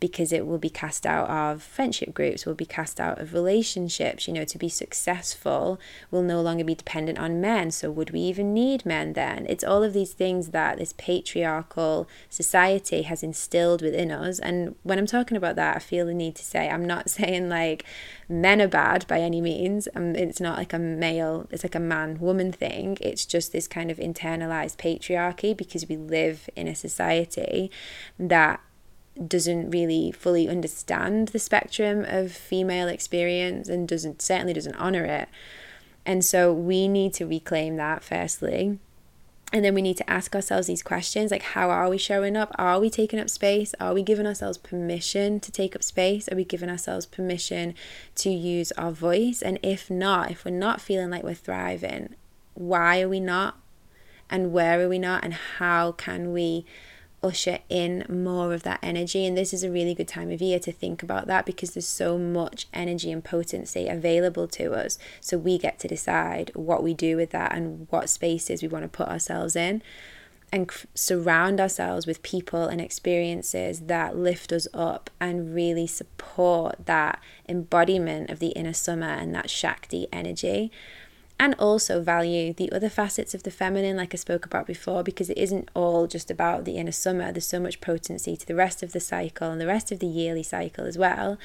because 0.00 0.32
it 0.32 0.46
will 0.46 0.58
be 0.58 0.70
cast 0.70 1.06
out 1.06 1.28
of 1.28 1.62
friendship 1.62 2.14
groups, 2.14 2.46
will 2.46 2.54
be 2.54 2.64
cast 2.64 2.98
out 2.98 3.20
of 3.20 3.34
relationships. 3.34 4.26
You 4.26 4.32
know, 4.34 4.44
to 4.44 4.58
be 4.58 4.70
successful 4.70 5.78
will 6.10 6.22
no 6.22 6.40
longer 6.40 6.64
be 6.64 6.74
dependent 6.74 7.18
on 7.18 7.40
men. 7.40 7.70
So, 7.70 7.90
would 7.90 8.10
we 8.10 8.20
even 8.20 8.54
need 8.54 8.86
men 8.86 9.12
then? 9.12 9.46
It's 9.48 9.62
all 9.62 9.82
of 9.84 9.92
these 9.92 10.14
things 10.14 10.48
that 10.48 10.78
this 10.78 10.94
patriarchal 10.94 12.08
society 12.30 13.02
has 13.02 13.22
instilled 13.22 13.82
within 13.82 14.10
us. 14.10 14.38
And 14.38 14.74
when 14.82 14.98
I'm 14.98 15.06
talking 15.06 15.36
about 15.36 15.56
that, 15.56 15.76
I 15.76 15.80
feel 15.80 16.06
the 16.06 16.14
need 16.14 16.34
to 16.36 16.44
say, 16.44 16.70
I'm 16.70 16.86
not 16.86 17.10
saying 17.16 17.50
like 17.50 17.84
men 18.28 18.62
are 18.62 18.68
bad 18.68 19.06
by 19.06 19.20
any 19.20 19.42
means. 19.42 19.86
Um, 19.94 20.16
it's 20.16 20.40
not 20.40 20.56
like 20.56 20.72
a 20.72 20.78
male, 20.78 21.46
it's 21.50 21.64
like 21.64 21.74
a 21.74 21.80
man 21.80 22.18
woman 22.18 22.52
thing. 22.52 22.96
It's 23.02 23.26
just 23.26 23.52
this 23.52 23.68
kind 23.68 23.90
of 23.90 23.98
internalized 23.98 24.76
patriarchy 24.76 25.54
because 25.54 25.86
we 25.86 25.96
live 25.96 26.48
in 26.56 26.68
a 26.68 26.74
society 26.74 27.70
that 28.18 28.60
doesn't 29.26 29.70
really 29.70 30.12
fully 30.12 30.48
understand 30.48 31.28
the 31.28 31.38
spectrum 31.38 32.04
of 32.08 32.32
female 32.32 32.88
experience 32.88 33.68
and 33.68 33.86
doesn't 33.86 34.22
certainly 34.22 34.52
doesn't 34.52 34.76
honor 34.76 35.04
it. 35.04 35.28
And 36.06 36.24
so 36.24 36.52
we 36.52 36.88
need 36.88 37.12
to 37.14 37.26
reclaim 37.26 37.76
that 37.76 38.02
firstly. 38.02 38.78
And 39.52 39.64
then 39.64 39.74
we 39.74 39.82
need 39.82 39.96
to 39.96 40.08
ask 40.08 40.34
ourselves 40.34 40.68
these 40.68 40.82
questions 40.82 41.32
like, 41.32 41.42
how 41.42 41.70
are 41.70 41.88
we 41.88 41.98
showing 41.98 42.36
up? 42.36 42.54
Are 42.56 42.78
we 42.78 42.88
taking 42.88 43.18
up 43.18 43.28
space? 43.28 43.74
Are 43.80 43.92
we 43.92 44.02
giving 44.02 44.26
ourselves 44.26 44.58
permission 44.58 45.40
to 45.40 45.50
take 45.50 45.74
up 45.74 45.82
space? 45.82 46.28
Are 46.28 46.36
we 46.36 46.44
giving 46.44 46.70
ourselves 46.70 47.04
permission 47.04 47.74
to 48.16 48.30
use 48.30 48.70
our 48.72 48.92
voice? 48.92 49.42
And 49.42 49.58
if 49.62 49.90
not, 49.90 50.30
if 50.30 50.44
we're 50.44 50.52
not 50.52 50.80
feeling 50.80 51.10
like 51.10 51.24
we're 51.24 51.34
thriving, 51.34 52.14
why 52.54 53.00
are 53.00 53.08
we 53.08 53.18
not? 53.18 53.56
And 54.30 54.52
where 54.52 54.80
are 54.80 54.88
we 54.88 55.00
not? 55.00 55.24
And 55.24 55.34
how 55.34 55.92
can 55.92 56.32
we 56.32 56.64
usher 57.22 57.58
in 57.68 58.04
more 58.08 58.52
of 58.52 58.62
that 58.62 58.80
energy. 58.82 59.26
And 59.26 59.36
this 59.36 59.52
is 59.52 59.62
a 59.62 59.70
really 59.70 59.94
good 59.94 60.08
time 60.08 60.30
of 60.30 60.40
year 60.40 60.58
to 60.60 60.72
think 60.72 61.02
about 61.02 61.26
that 61.26 61.46
because 61.46 61.72
there's 61.72 61.86
so 61.86 62.18
much 62.18 62.66
energy 62.72 63.10
and 63.12 63.22
potency 63.22 63.88
available 63.88 64.48
to 64.48 64.72
us. 64.72 64.98
So 65.20 65.38
we 65.38 65.58
get 65.58 65.78
to 65.80 65.88
decide 65.88 66.50
what 66.54 66.82
we 66.82 66.94
do 66.94 67.16
with 67.16 67.30
that 67.30 67.54
and 67.54 67.86
what 67.90 68.08
spaces 68.08 68.62
we 68.62 68.68
want 68.68 68.84
to 68.84 68.88
put 68.88 69.08
ourselves 69.08 69.56
in 69.56 69.82
and 70.52 70.70
surround 70.94 71.60
ourselves 71.60 72.06
with 72.06 72.22
people 72.22 72.64
and 72.64 72.80
experiences 72.80 73.80
that 73.82 74.16
lift 74.16 74.52
us 74.52 74.66
up 74.74 75.08
and 75.20 75.54
really 75.54 75.86
support 75.86 76.86
that 76.86 77.20
embodiment 77.48 78.30
of 78.30 78.40
the 78.40 78.48
inner 78.48 78.72
summer 78.72 79.06
and 79.06 79.34
that 79.34 79.48
Shakti 79.48 80.08
energy 80.12 80.72
and 81.40 81.54
also 81.58 82.02
value 82.02 82.52
the 82.52 82.70
other 82.70 82.90
facets 82.90 83.32
of 83.32 83.44
the 83.44 83.50
feminine, 83.50 83.96
like 83.96 84.12
I 84.12 84.18
spoke 84.18 84.44
about 84.44 84.66
before, 84.66 85.02
because 85.02 85.30
it 85.30 85.38
isn't 85.38 85.70
all 85.72 86.06
just 86.06 86.30
about 86.30 86.66
the 86.66 86.76
inner 86.76 86.92
summer. 86.92 87.32
There's 87.32 87.46
so 87.46 87.58
much 87.58 87.80
potency 87.80 88.36
to 88.36 88.46
the 88.46 88.54
rest 88.54 88.82
of 88.82 88.92
the 88.92 89.00
cycle 89.00 89.50
and 89.50 89.58
the 89.58 89.66
rest 89.66 89.90
of 89.90 90.00
the 90.00 90.06
yearly 90.06 90.42
cycle 90.42 90.84
as 90.84 90.98
well. 90.98 91.38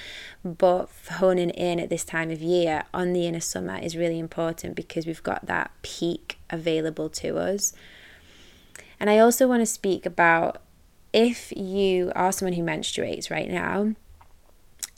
But 0.44 0.90
honing 1.14 1.50
in 1.52 1.80
at 1.80 1.90
this 1.90 2.04
time 2.04 2.30
of 2.30 2.42
year 2.42 2.84
on 2.94 3.14
the 3.14 3.26
inner 3.26 3.40
summer 3.40 3.78
is 3.78 3.96
really 3.96 4.20
important 4.20 4.76
because 4.76 5.06
we've 5.06 5.24
got 5.24 5.46
that 5.46 5.72
peak 5.82 6.40
available 6.50 7.08
to 7.12 7.38
us. 7.38 7.72
And 9.00 9.10
I 9.10 9.20
also 9.20 9.48
want 9.48 9.62
to 9.62 9.66
speak 9.66 10.06
about 10.06 10.62
if 11.14 11.54
you 11.54 12.12
are 12.18 12.34
someone 12.34 12.54
who 12.54 12.64
menstruates 12.64 13.32
right 13.32 13.50
now 13.50 13.96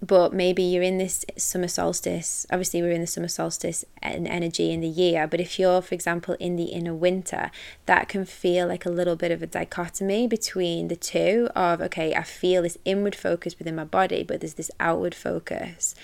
but 0.05 0.31
maybe 0.31 0.61
you're 0.61 0.83
in 0.83 0.97
this 0.97 1.25
summer 1.37 1.67
solstice 1.67 2.45
obviously 2.51 2.81
we're 2.81 2.91
in 2.91 3.01
the 3.01 3.07
summer 3.07 3.27
solstice 3.27 3.83
and 4.01 4.27
energy 4.27 4.71
in 4.71 4.81
the 4.81 4.87
year 4.87 5.25
but 5.25 5.39
if 5.39 5.57
you're 5.57 5.81
for 5.81 5.95
example 5.95 6.35
in 6.39 6.55
the 6.55 6.65
inner 6.65 6.93
winter 6.93 7.49
that 7.87 8.07
can 8.07 8.23
feel 8.23 8.67
like 8.67 8.85
a 8.85 8.89
little 8.89 9.15
bit 9.15 9.31
of 9.31 9.41
a 9.41 9.47
dichotomy 9.47 10.27
between 10.27 10.87
the 10.87 10.95
two 10.95 11.49
of 11.55 11.81
okay 11.81 12.13
i 12.13 12.21
feel 12.21 12.61
this 12.61 12.77
inward 12.85 13.15
focus 13.15 13.57
within 13.57 13.75
my 13.75 13.83
body 13.83 14.23
but 14.23 14.39
there's 14.39 14.53
this 14.53 14.71
outward 14.79 15.15
focus 15.15 15.95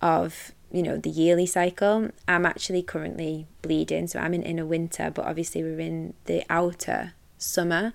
of 0.00 0.52
you 0.72 0.82
know 0.82 0.96
the 0.96 1.10
yearly 1.10 1.46
cycle. 1.46 2.10
I'm 2.26 2.44
actually 2.44 2.82
currently 2.82 3.46
bleeding 3.62 4.06
so 4.06 4.18
i'm 4.18 4.34
in 4.34 4.42
inner 4.42 4.66
winter 4.66 5.10
but 5.10 5.24
obviously 5.24 5.62
we're 5.62 5.80
in 5.80 6.14
the 6.26 6.44
outer 6.50 7.14
summer 7.38 7.92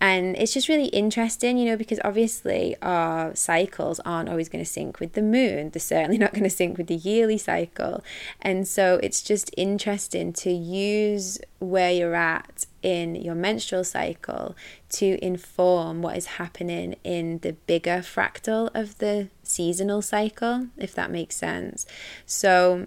and 0.00 0.34
it's 0.36 0.54
just 0.54 0.68
really 0.68 0.86
interesting, 0.86 1.58
you 1.58 1.66
know, 1.66 1.76
because 1.76 2.00
obviously 2.02 2.74
our 2.80 3.34
cycles 3.34 4.00
aren't 4.00 4.30
always 4.30 4.48
going 4.48 4.64
to 4.64 4.70
sync 4.70 4.98
with 4.98 5.12
the 5.12 5.22
moon. 5.22 5.70
They're 5.70 5.80
certainly 5.80 6.16
not 6.16 6.32
going 6.32 6.44
to 6.44 6.50
sync 6.50 6.78
with 6.78 6.86
the 6.86 6.96
yearly 6.96 7.36
cycle. 7.36 8.02
And 8.40 8.66
so 8.66 8.98
it's 9.02 9.22
just 9.22 9.50
interesting 9.58 10.32
to 10.34 10.50
use 10.50 11.38
where 11.58 11.92
you're 11.92 12.14
at 12.14 12.64
in 12.82 13.14
your 13.14 13.34
menstrual 13.34 13.84
cycle 13.84 14.56
to 14.88 15.22
inform 15.22 16.00
what 16.00 16.16
is 16.16 16.26
happening 16.26 16.96
in 17.04 17.38
the 17.40 17.52
bigger 17.52 17.98
fractal 17.98 18.70
of 18.74 18.96
the 18.98 19.28
seasonal 19.42 20.00
cycle, 20.00 20.68
if 20.78 20.94
that 20.94 21.10
makes 21.10 21.36
sense. 21.36 21.84
So 22.24 22.86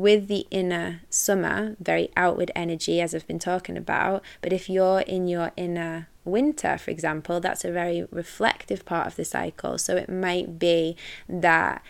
with 0.00 0.28
the 0.28 0.46
inner 0.50 1.00
summer, 1.10 1.76
very 1.80 2.10
outward 2.16 2.50
energy, 2.54 3.00
as 3.00 3.14
I've 3.14 3.26
been 3.26 3.38
talking 3.38 3.76
about, 3.76 4.22
but 4.40 4.52
if 4.52 4.68
you're 4.68 5.00
in 5.00 5.28
your 5.28 5.52
inner 5.56 6.08
winter, 6.24 6.78
for 6.78 6.90
example, 6.90 7.40
that's 7.40 7.64
a 7.64 7.72
very 7.72 8.06
reflective 8.10 8.84
part 8.84 9.06
of 9.06 9.16
the 9.16 9.24
cycle. 9.24 9.78
So 9.78 9.96
it 9.96 10.08
might 10.08 10.58
be 10.58 10.96
that 11.28 11.82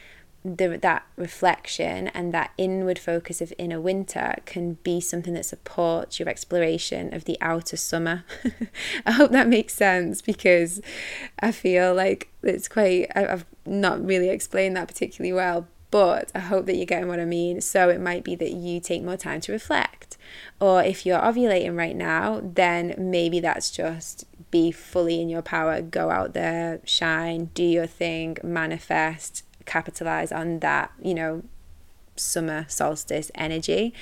the, 0.44 0.76
that 0.82 1.06
reflection 1.16 2.08
and 2.08 2.34
that 2.34 2.50
inward 2.58 2.98
focus 2.98 3.40
of 3.40 3.52
inner 3.58 3.80
winter 3.80 4.34
can 4.44 4.74
be 4.82 5.00
something 5.00 5.34
that 5.34 5.44
supports 5.44 6.18
your 6.18 6.28
exploration 6.28 7.14
of 7.14 7.24
the 7.26 7.38
outer 7.40 7.76
summer. 7.76 8.24
I 9.06 9.12
hope 9.12 9.30
that 9.30 9.46
makes 9.46 9.74
sense 9.74 10.20
because 10.20 10.80
I 11.38 11.52
feel 11.52 11.94
like 11.94 12.32
it's 12.42 12.66
quite, 12.66 13.06
I've 13.14 13.46
not 13.64 14.04
really 14.04 14.30
explained 14.30 14.76
that 14.76 14.88
particularly 14.88 15.32
well, 15.32 15.68
but 15.92 16.32
I 16.34 16.38
hope 16.40 16.64
that 16.66 16.76
you're 16.76 16.86
getting 16.86 17.06
what 17.06 17.20
I 17.20 17.26
mean. 17.26 17.60
So 17.60 17.90
it 17.90 18.00
might 18.00 18.24
be 18.24 18.34
that 18.36 18.52
you 18.52 18.80
take 18.80 19.04
more 19.04 19.18
time 19.18 19.42
to 19.42 19.52
reflect. 19.52 20.16
Or 20.58 20.82
if 20.82 21.04
you're 21.04 21.20
ovulating 21.20 21.76
right 21.76 21.94
now, 21.94 22.40
then 22.42 22.94
maybe 22.96 23.40
that's 23.40 23.70
just 23.70 24.24
be 24.50 24.72
fully 24.72 25.20
in 25.20 25.28
your 25.28 25.42
power, 25.42 25.82
go 25.82 26.10
out 26.10 26.32
there, 26.32 26.80
shine, 26.84 27.50
do 27.52 27.62
your 27.62 27.86
thing, 27.86 28.38
manifest, 28.42 29.44
capitalize 29.66 30.32
on 30.32 30.60
that, 30.60 30.90
you 31.00 31.14
know, 31.14 31.42
summer 32.16 32.64
solstice 32.68 33.30
energy. 33.34 33.92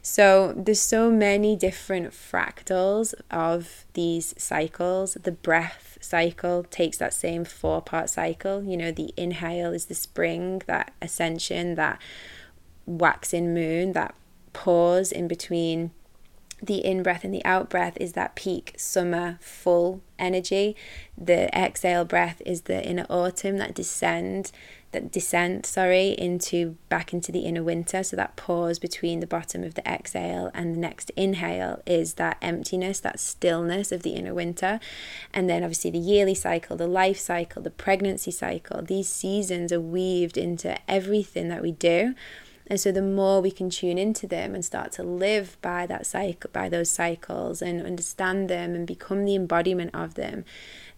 So 0.00 0.54
there's 0.56 0.80
so 0.80 1.10
many 1.10 1.54
different 1.54 2.12
fractals 2.12 3.12
of 3.30 3.84
these 3.92 4.34
cycles. 4.38 5.18
The 5.22 5.32
breath 5.32 5.85
cycle 6.00 6.64
takes 6.64 6.98
that 6.98 7.14
same 7.14 7.44
four 7.44 7.80
part 7.82 8.10
cycle. 8.10 8.62
You 8.62 8.76
know, 8.76 8.90
the 8.90 9.12
inhale 9.16 9.72
is 9.72 9.86
the 9.86 9.94
spring, 9.94 10.62
that 10.66 10.92
ascension, 11.00 11.74
that 11.74 12.00
waxing 12.86 13.52
moon, 13.52 13.92
that 13.92 14.14
pause 14.52 15.12
in 15.12 15.28
between 15.28 15.90
the 16.62 16.84
in 16.84 17.02
breath 17.02 17.24
and 17.24 17.34
the 17.34 17.44
out 17.44 17.68
breath 17.68 17.96
is 18.00 18.14
that 18.14 18.34
peak 18.34 18.74
summer 18.78 19.38
full 19.40 20.00
energy. 20.18 20.74
The 21.16 21.54
exhale 21.56 22.04
breath 22.04 22.40
is 22.46 22.62
the 22.62 22.82
inner 22.84 23.06
autumn, 23.10 23.58
that 23.58 23.74
descend, 23.74 24.52
that 24.96 25.12
descent, 25.12 25.66
sorry, 25.66 26.12
into 26.12 26.76
back 26.88 27.12
into 27.12 27.30
the 27.30 27.40
inner 27.40 27.62
winter. 27.62 28.02
So 28.02 28.16
that 28.16 28.34
pause 28.34 28.78
between 28.78 29.20
the 29.20 29.26
bottom 29.26 29.62
of 29.62 29.74
the 29.74 29.86
exhale 29.86 30.50
and 30.54 30.74
the 30.74 30.80
next 30.80 31.10
inhale 31.10 31.82
is 31.86 32.14
that 32.14 32.38
emptiness, 32.40 32.98
that 33.00 33.20
stillness 33.20 33.92
of 33.92 34.02
the 34.02 34.14
inner 34.14 34.32
winter. 34.32 34.80
And 35.34 35.50
then 35.50 35.62
obviously 35.62 35.90
the 35.90 35.98
yearly 35.98 36.34
cycle, 36.34 36.76
the 36.76 36.86
life 36.86 37.18
cycle, 37.18 37.60
the 37.60 37.70
pregnancy 37.70 38.30
cycle, 38.30 38.80
these 38.80 39.08
seasons 39.08 39.70
are 39.70 39.80
weaved 39.80 40.38
into 40.38 40.78
everything 40.90 41.48
that 41.48 41.60
we 41.60 41.72
do. 41.72 42.14
And 42.66 42.80
so 42.80 42.90
the 42.90 43.02
more 43.02 43.42
we 43.42 43.50
can 43.50 43.68
tune 43.68 43.98
into 43.98 44.26
them 44.26 44.54
and 44.54 44.64
start 44.64 44.92
to 44.92 45.02
live 45.02 45.58
by 45.60 45.86
that 45.86 46.06
cycle 46.06 46.50
by 46.54 46.70
those 46.70 46.90
cycles 46.90 47.60
and 47.60 47.84
understand 47.84 48.48
them 48.48 48.74
and 48.74 48.86
become 48.86 49.26
the 49.26 49.36
embodiment 49.36 49.94
of 49.94 50.14
them, 50.14 50.46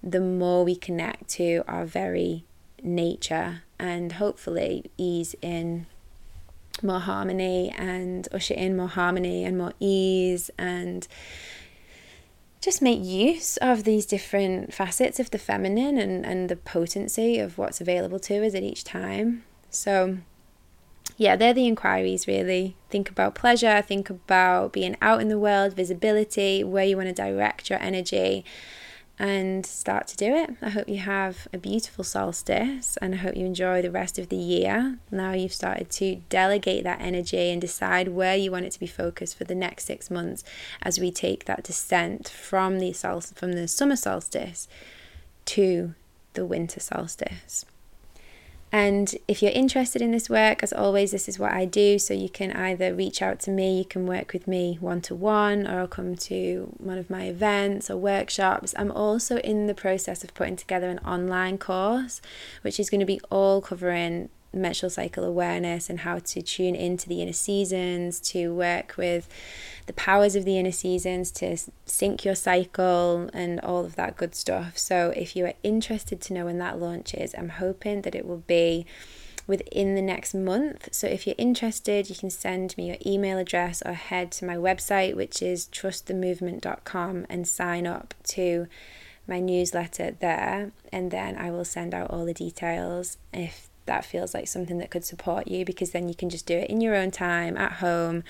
the 0.03 0.21
more 0.21 0.65
we 0.65 0.77
connect 0.77 1.29
to 1.31 1.65
our 1.67 1.85
very 1.85 2.45
nature 2.81 3.63
and 3.79 4.13
hopefully 4.13 4.91
ease 4.97 5.35
in 5.43 5.87
more 6.83 7.01
harmony 7.01 7.75
and 7.77 8.29
usher 8.33 8.55
in 8.55 8.77
more 8.77 8.89
harmony 8.89 9.45
and 9.45 9.59
more 9.59 9.73
ease 9.81 10.51
and 10.59 11.09
just 12.61 12.83
make 12.83 13.03
use 13.03 13.57
of 13.59 13.85
these 13.85 14.05
different 14.05 14.75
facets 14.75 15.21
of 15.21 15.31
the 15.31 15.39
feminine 15.39 15.97
and, 15.97 16.27
and 16.27 16.49
the 16.49 16.57
potency 16.57 17.39
of 17.39 17.57
what's 17.57 17.81
available 17.81 18.19
to 18.19 18.45
us 18.45 18.55
at 18.55 18.63
each 18.63 18.85
time. 18.85 19.45
So 19.71 20.19
yeah, 21.17 21.37
they're 21.37 21.55
the 21.55 21.67
inquiries 21.67 22.27
really. 22.27 22.77
Think 22.91 23.11
about 23.11 23.35
pleasure, 23.35 23.83
think 23.83 24.11
about 24.11 24.73
being 24.73 24.97
out 25.01 25.21
in 25.21 25.29
the 25.29 25.39
world, 25.39 25.75
visibility, 25.75 26.65
where 26.65 26.85
you 26.85 26.97
want 26.97 27.09
to 27.09 27.15
direct 27.15 27.71
your 27.71 27.81
energy, 27.81 28.45
and 29.19 29.67
start 29.67 30.07
to 30.09 30.17
do 30.17 30.35
it. 30.35 30.51
I 30.63 30.71
hope 30.71 30.89
you 30.89 30.99
have 30.99 31.49
a 31.53 31.59
beautiful 31.59 32.05
solstice 32.05 32.97
and 32.99 33.15
I 33.15 33.19
hope 33.19 33.37
you 33.37 33.45
enjoy 33.45 33.83
the 33.83 33.91
rest 33.91 34.19
of 34.19 34.29
the 34.29 34.37
year. 34.37 34.99
Now 35.11 35.33
you've 35.33 35.53
started 35.53 35.91
to 35.91 36.17
delegate 36.29 36.85
that 36.85 37.01
energy 37.01 37.51
and 37.51 37.61
decide 37.61 38.09
where 38.09 38.37
you 38.37 38.53
want 38.53 38.67
it 38.67 38.73
to 38.73 38.81
be 38.81 38.87
focused 38.87 39.37
for 39.37 39.45
the 39.45 39.55
next 39.55 39.87
six 39.87 40.11
months 40.11 40.45
as 40.83 41.01
we 41.01 41.11
take 41.11 41.47
that 41.47 41.65
descent 41.65 42.29
from 42.29 42.79
the 42.79 42.93
sol- 42.93 43.21
from 43.21 43.53
the 43.53 43.67
summer 43.67 43.97
solstice 43.97 44.69
to 45.47 45.95
the 46.35 46.47
winter 46.47 46.79
solstice. 46.79 47.65
And 48.71 49.15
if 49.27 49.43
you're 49.43 49.53
interested 49.53 50.03
in 50.03 50.11
this 50.11 50.29
work, 50.29 50.63
as 50.63 50.73
always, 50.73 51.11
this 51.11 51.29
is 51.29 51.39
what 51.39 51.53
I 51.53 51.65
do. 51.65 51.99
So 51.99 52.13
you 52.13 52.29
can 52.29 52.53
either 52.53 52.95
reach 52.95 53.23
out 53.23 53.41
to 53.41 53.51
me, 53.51 53.79
you 53.79 53.85
can 53.85 54.07
work 54.07 54.33
with 54.33 54.47
me 54.47 54.77
one 54.81 55.01
to 55.03 55.15
one, 55.15 55.67
or 55.67 55.81
I'll 55.81 55.89
come 55.89 56.17
to 56.17 56.75
one 56.79 56.99
of 56.99 57.09
my 57.09 57.25
events 57.25 57.91
or 57.91 57.97
workshops. 57.97 58.75
I'm 58.77 58.93
also 58.93 59.39
in 59.39 59.67
the 59.67 59.75
process 59.75 60.23
of 60.23 60.35
putting 60.35 60.57
together 60.57 60.91
an 60.91 60.99
online 61.01 61.59
course, 61.59 62.21
which 62.63 62.79
is 62.79 62.91
going 62.91 63.01
to 63.01 63.07
be 63.07 63.21
all 63.31 63.61
covering 63.61 64.29
menstrual 64.59 64.91
cycle 64.91 65.25
awareness 65.25 65.89
and 65.89 66.01
how 66.01 66.19
to 66.19 66.43
tune 66.43 66.75
into 66.75 67.09
the 67.09 67.23
inner 67.23 67.33
seasons, 67.33 68.21
to 68.21 68.55
work 68.55 68.95
with 68.97 69.29
the 69.87 69.93
powers 69.95 70.37
of 70.37 70.45
the 70.45 70.59
inner 70.59 70.73
seasons, 70.73 71.31
to 71.33 71.57
sync 71.87 72.25
your 72.25 72.35
cycle, 72.35 73.31
and 73.33 73.61
all 73.61 73.85
of 73.85 73.97
that 73.97 74.17
good 74.17 74.35
stuff. 74.35 74.79
So, 74.79 75.13
if 75.17 75.35
you 75.35 75.47
are 75.47 75.55
interested 75.63 76.21
to 76.23 76.35
know 76.35 76.45
when 76.45 76.59
that 76.59 76.79
launches, 76.79 77.35
I'm 77.37 77.49
hoping 77.49 78.03
that 78.03 78.15
it 78.15 78.27
will 78.27 78.45
be 78.47 78.87
within 79.47 79.95
the 79.95 80.03
next 80.03 80.35
month. 80.35 80.91
So, 80.93 81.07
if 81.07 81.27
you're 81.27 81.35
interested, 81.39 82.11
you 82.11 82.17
can 82.17 82.31
send 82.31 82.77
me 82.77 82.89
your 82.89 82.99
email 83.05 83.39
address 83.39 83.83
or 83.85 83.95
head 83.95 84.31
to 84.33 84.45
my 84.45 84.57
website, 84.57 85.17
which 85.17 85.43
is 85.43 85.67
trustthemovement.com, 85.73 87.27
and 87.29 87.49
sign 87.49 87.87
up 87.87 88.15
to 88.25 88.67
my 89.27 89.41
newsletter 89.41 90.17
there. 90.21 90.73
And 90.93 91.11
then 91.11 91.37
I 91.37 91.51
will 91.51 91.65
send 91.65 91.95
out 91.95 92.11
all 92.11 92.25
the 92.25 92.35
details 92.35 93.19
if 93.33 93.68
that 93.89 94.05
feels 94.05 94.33
like 94.33 94.47
something 94.47 94.79
that 94.79 94.91
could 94.91 95.05
support 95.05 95.49
you 95.49 95.65
because 95.65 95.91
then 95.91 96.09
you 96.09 96.15
can 96.15 96.31
just 96.31 96.47
do 96.47 96.57
it 96.57 96.71
in 96.71 96.81
your 96.81 96.95
own 96.95 97.11
time 97.11 97.57
at 97.57 97.73
home 97.73 98.23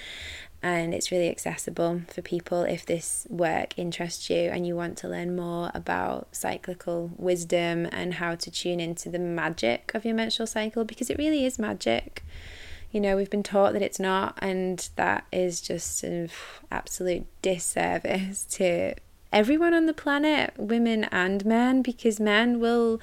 and 0.63 0.93
it's 0.93 1.13
really 1.13 1.29
accessible 1.29 2.03
for 2.09 2.21
people 2.21 2.63
if 2.63 2.85
this 2.85 3.27
work 3.31 3.79
interests 3.79 4.29
you 4.29 4.37
and 4.37 4.67
you 4.67 4.75
want 4.75 4.99
to 4.99 5.09
learn 5.09 5.37
more 5.37 5.71
about 5.73 6.27
cyclical 6.33 7.13
wisdom 7.17 7.87
and 7.93 8.15
how 8.15 8.35
to 8.35 8.51
tune 8.51 8.81
into 8.81 9.09
the 9.09 9.21
magic 9.21 9.93
of 9.95 10.05
your 10.05 10.15
menstrual 10.15 10.49
cycle 10.49 10.85
because 10.85 11.11
it 11.11 11.19
really 11.19 11.45
is 11.45 11.59
magic. 11.59 12.25
You 12.91 13.01
know, 13.01 13.17
we've 13.17 13.31
been 13.31 13.43
taught 13.43 13.75
that 13.75 13.83
it's 13.83 14.01
not, 14.01 14.39
and 14.41 14.89
that 14.97 15.27
is 15.31 15.61
just 15.61 16.03
an 16.03 16.31
absolute 16.73 17.27
disservice 17.43 18.45
to 18.53 18.95
everyone 19.31 19.75
on 19.75 19.87
the 19.87 19.93
planet, 19.93 20.55
women 20.57 21.05
and 21.05 21.45
men, 21.45 21.83
because 21.83 22.19
men 22.19 22.59
will, 22.59 22.99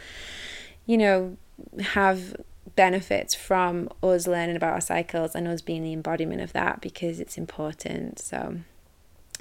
you 0.87 0.97
know, 0.97 1.37
have 1.79 2.35
benefits 2.75 3.33
from 3.33 3.89
us 4.03 4.27
learning 4.27 4.55
about 4.55 4.73
our 4.73 4.81
cycles 4.81 5.35
and 5.35 5.47
us 5.47 5.61
being 5.61 5.83
the 5.83 5.93
embodiment 5.93 6.41
of 6.41 6.53
that 6.53 6.81
because 6.81 7.19
it's 7.19 7.37
important. 7.37 8.19
So, 8.19 8.57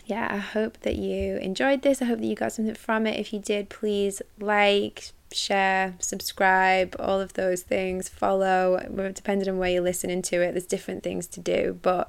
yeah, 0.07 0.29
I 0.31 0.37
hope 0.39 0.81
that 0.81 0.97
you 0.97 1.37
enjoyed 1.39 1.83
this. 1.83 2.03
I 2.03 2.05
hope 2.07 2.21
that 2.21 2.27
you 2.27 2.37
got 2.37 2.53
something 2.53 2.75
from 2.75 3.07
it. 3.07 3.19
If 3.19 3.33
you 3.33 3.41
did, 3.41 3.69
please 3.69 4.23
like, 4.39 5.13
share, 5.35 5.95
subscribe, 5.99 6.97
all 6.99 7.21
of 7.21 7.35
those 7.35 7.63
things, 7.63 8.09
follow, 8.09 8.81
depending 9.13 9.49
on 9.49 9.59
where 9.59 9.71
you're 9.71 9.83
listening 9.83 10.23
to 10.23 10.43
it. 10.43 10.53
There's 10.53 10.67
different 10.67 11.03
things 11.03 11.27
to 11.29 11.41
do, 11.41 11.79
but 11.83 12.09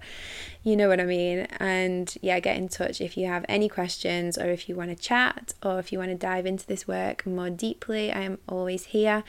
you 0.64 0.76
know 0.76 0.88
what 0.88 1.00
I 1.00 1.06
mean. 1.06 1.48
And 1.60 2.14
yeah, 2.22 2.40
get 2.40 2.58
in 2.58 2.70
touch 2.70 3.02
if 3.02 3.18
you 3.18 3.28
have 3.28 3.46
any 3.48 3.70
questions 3.70 4.38
or 4.38 4.50
if 4.50 4.68
you 4.68 4.76
want 4.76 4.90
to 4.90 4.96
chat 4.96 5.54
or 5.64 5.80
if 5.80 5.92
you 5.92 6.00
want 6.00 6.12
to 6.12 6.16
dive 6.16 6.46
into 6.46 6.66
this 6.66 6.88
work 6.88 7.26
more 7.26 7.50
deeply. 7.50 8.12
I 8.12 8.22
am 8.22 8.40
always 8.48 8.86
here 8.86 9.24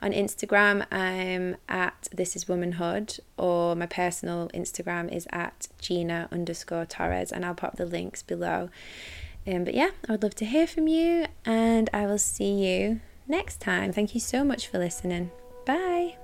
on 0.00 0.12
Instagram. 0.12 0.86
I'm 0.92 1.56
at 1.68 2.08
This 2.12 2.36
Is 2.36 2.48
Womanhood, 2.48 3.18
or 3.36 3.74
my 3.74 3.86
personal 3.86 4.48
Instagram 4.54 5.12
is 5.12 5.26
at 5.30 5.68
Gina 5.80 6.28
underscore 6.30 6.86
Torres, 6.86 7.32
and 7.32 7.44
I'll 7.44 7.54
pop 7.54 7.76
the 7.76 7.86
links 7.86 8.22
below. 8.22 8.68
Um, 9.46 9.64
but 9.64 9.74
yeah, 9.74 9.90
I 10.08 10.12
would 10.12 10.22
love 10.22 10.34
to 10.36 10.44
hear 10.44 10.66
from 10.66 10.86
you, 10.88 11.26
and 11.44 11.90
I 11.92 12.06
will 12.06 12.18
see 12.18 12.52
you 12.52 13.00
next 13.32 13.60
time. 13.60 13.92
Thank 13.92 14.14
you 14.14 14.20
so 14.20 14.44
much 14.44 14.68
for 14.68 14.78
listening. 14.78 15.32
Bye. 15.66 16.16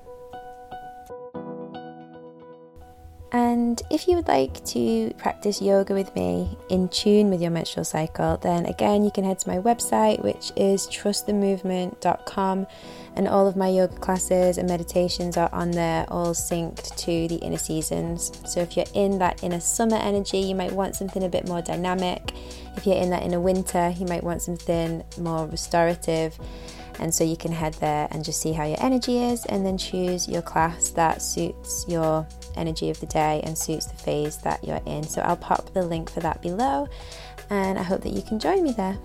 And 3.31 3.83
if 3.91 4.09
you 4.09 4.17
would 4.17 4.29
like 4.29 4.65
to 4.67 5.13
practice 5.19 5.61
yoga 5.61 5.93
with 5.93 6.15
me 6.15 6.57
in 6.71 6.89
tune 6.89 7.29
with 7.29 7.43
your 7.43 7.51
menstrual 7.51 7.85
cycle, 7.85 8.39
then 8.39 8.65
again, 8.65 9.05
you 9.05 9.11
can 9.11 9.25
head 9.25 9.39
to 9.41 9.49
my 9.49 9.59
website, 9.59 10.23
which 10.25 10.51
is 10.57 10.87
trustthemovement.com. 10.87 12.67
And 13.17 13.29
all 13.29 13.47
of 13.47 13.57
my 13.57 13.69
yoga 13.69 13.97
classes 13.97 14.57
and 14.57 14.69
meditations 14.69 15.37
are 15.37 15.51
on 15.53 15.73
there, 15.73 16.07
all 16.09 16.33
synced 16.33 16.97
to 16.97 17.29
the 17.29 17.37
inner 17.43 17.59
seasons. 17.59 18.33
So 18.47 18.61
if 18.61 18.77
you're 18.77 18.87
in 18.95 19.19
that 19.19 19.43
inner 19.43 19.61
summer 19.61 19.97
energy, 19.97 20.39
you 20.39 20.55
might 20.55 20.73
want 20.73 20.95
something 20.95 21.23
a 21.23 21.29
bit 21.29 21.47
more 21.49 21.61
dynamic. 21.61 22.33
If 22.77 22.87
you're 22.87 22.97
in 22.97 23.11
that 23.11 23.25
inner 23.25 23.41
winter, 23.41 23.93
you 23.99 24.07
might 24.07 24.25
want 24.25 24.41
something 24.41 25.03
more 25.19 25.47
restorative. 25.47 26.39
And 26.99 27.15
so 27.15 27.25
you 27.25 27.37
can 27.37 27.53
head 27.53 27.75
there 27.75 28.09
and 28.11 28.25
just 28.25 28.41
see 28.41 28.53
how 28.53 28.65
your 28.65 28.83
energy 28.83 29.19
is 29.23 29.47
and 29.47 29.65
then 29.65 29.79
choose 29.79 30.29
your 30.29 30.43
class 30.43 30.91
that 30.91 31.23
suits 31.23 31.85
your 31.89 32.27
energy 32.57 32.91
of 32.91 32.99
the 33.01 33.07
day 33.07 33.41
and 33.45 33.57
suits 33.57 33.87
the 33.87 33.97
phase 33.97 34.39
that 34.39 34.63
you're 34.65 34.81
in. 34.85 35.05
So 35.05 35.23
I'll 35.23 35.37
pop 35.37 35.73
the 35.73 35.85
link 35.85 36.11
for 36.11 36.21
that 36.21 36.43
below 36.43 36.89
and 37.51 37.79
I 37.79 37.83
hope 37.83 38.03
that 38.03 38.13
you 38.13 38.23
can 38.23 38.39
join 38.39 38.63
me 38.63 38.73
there. 38.73 38.99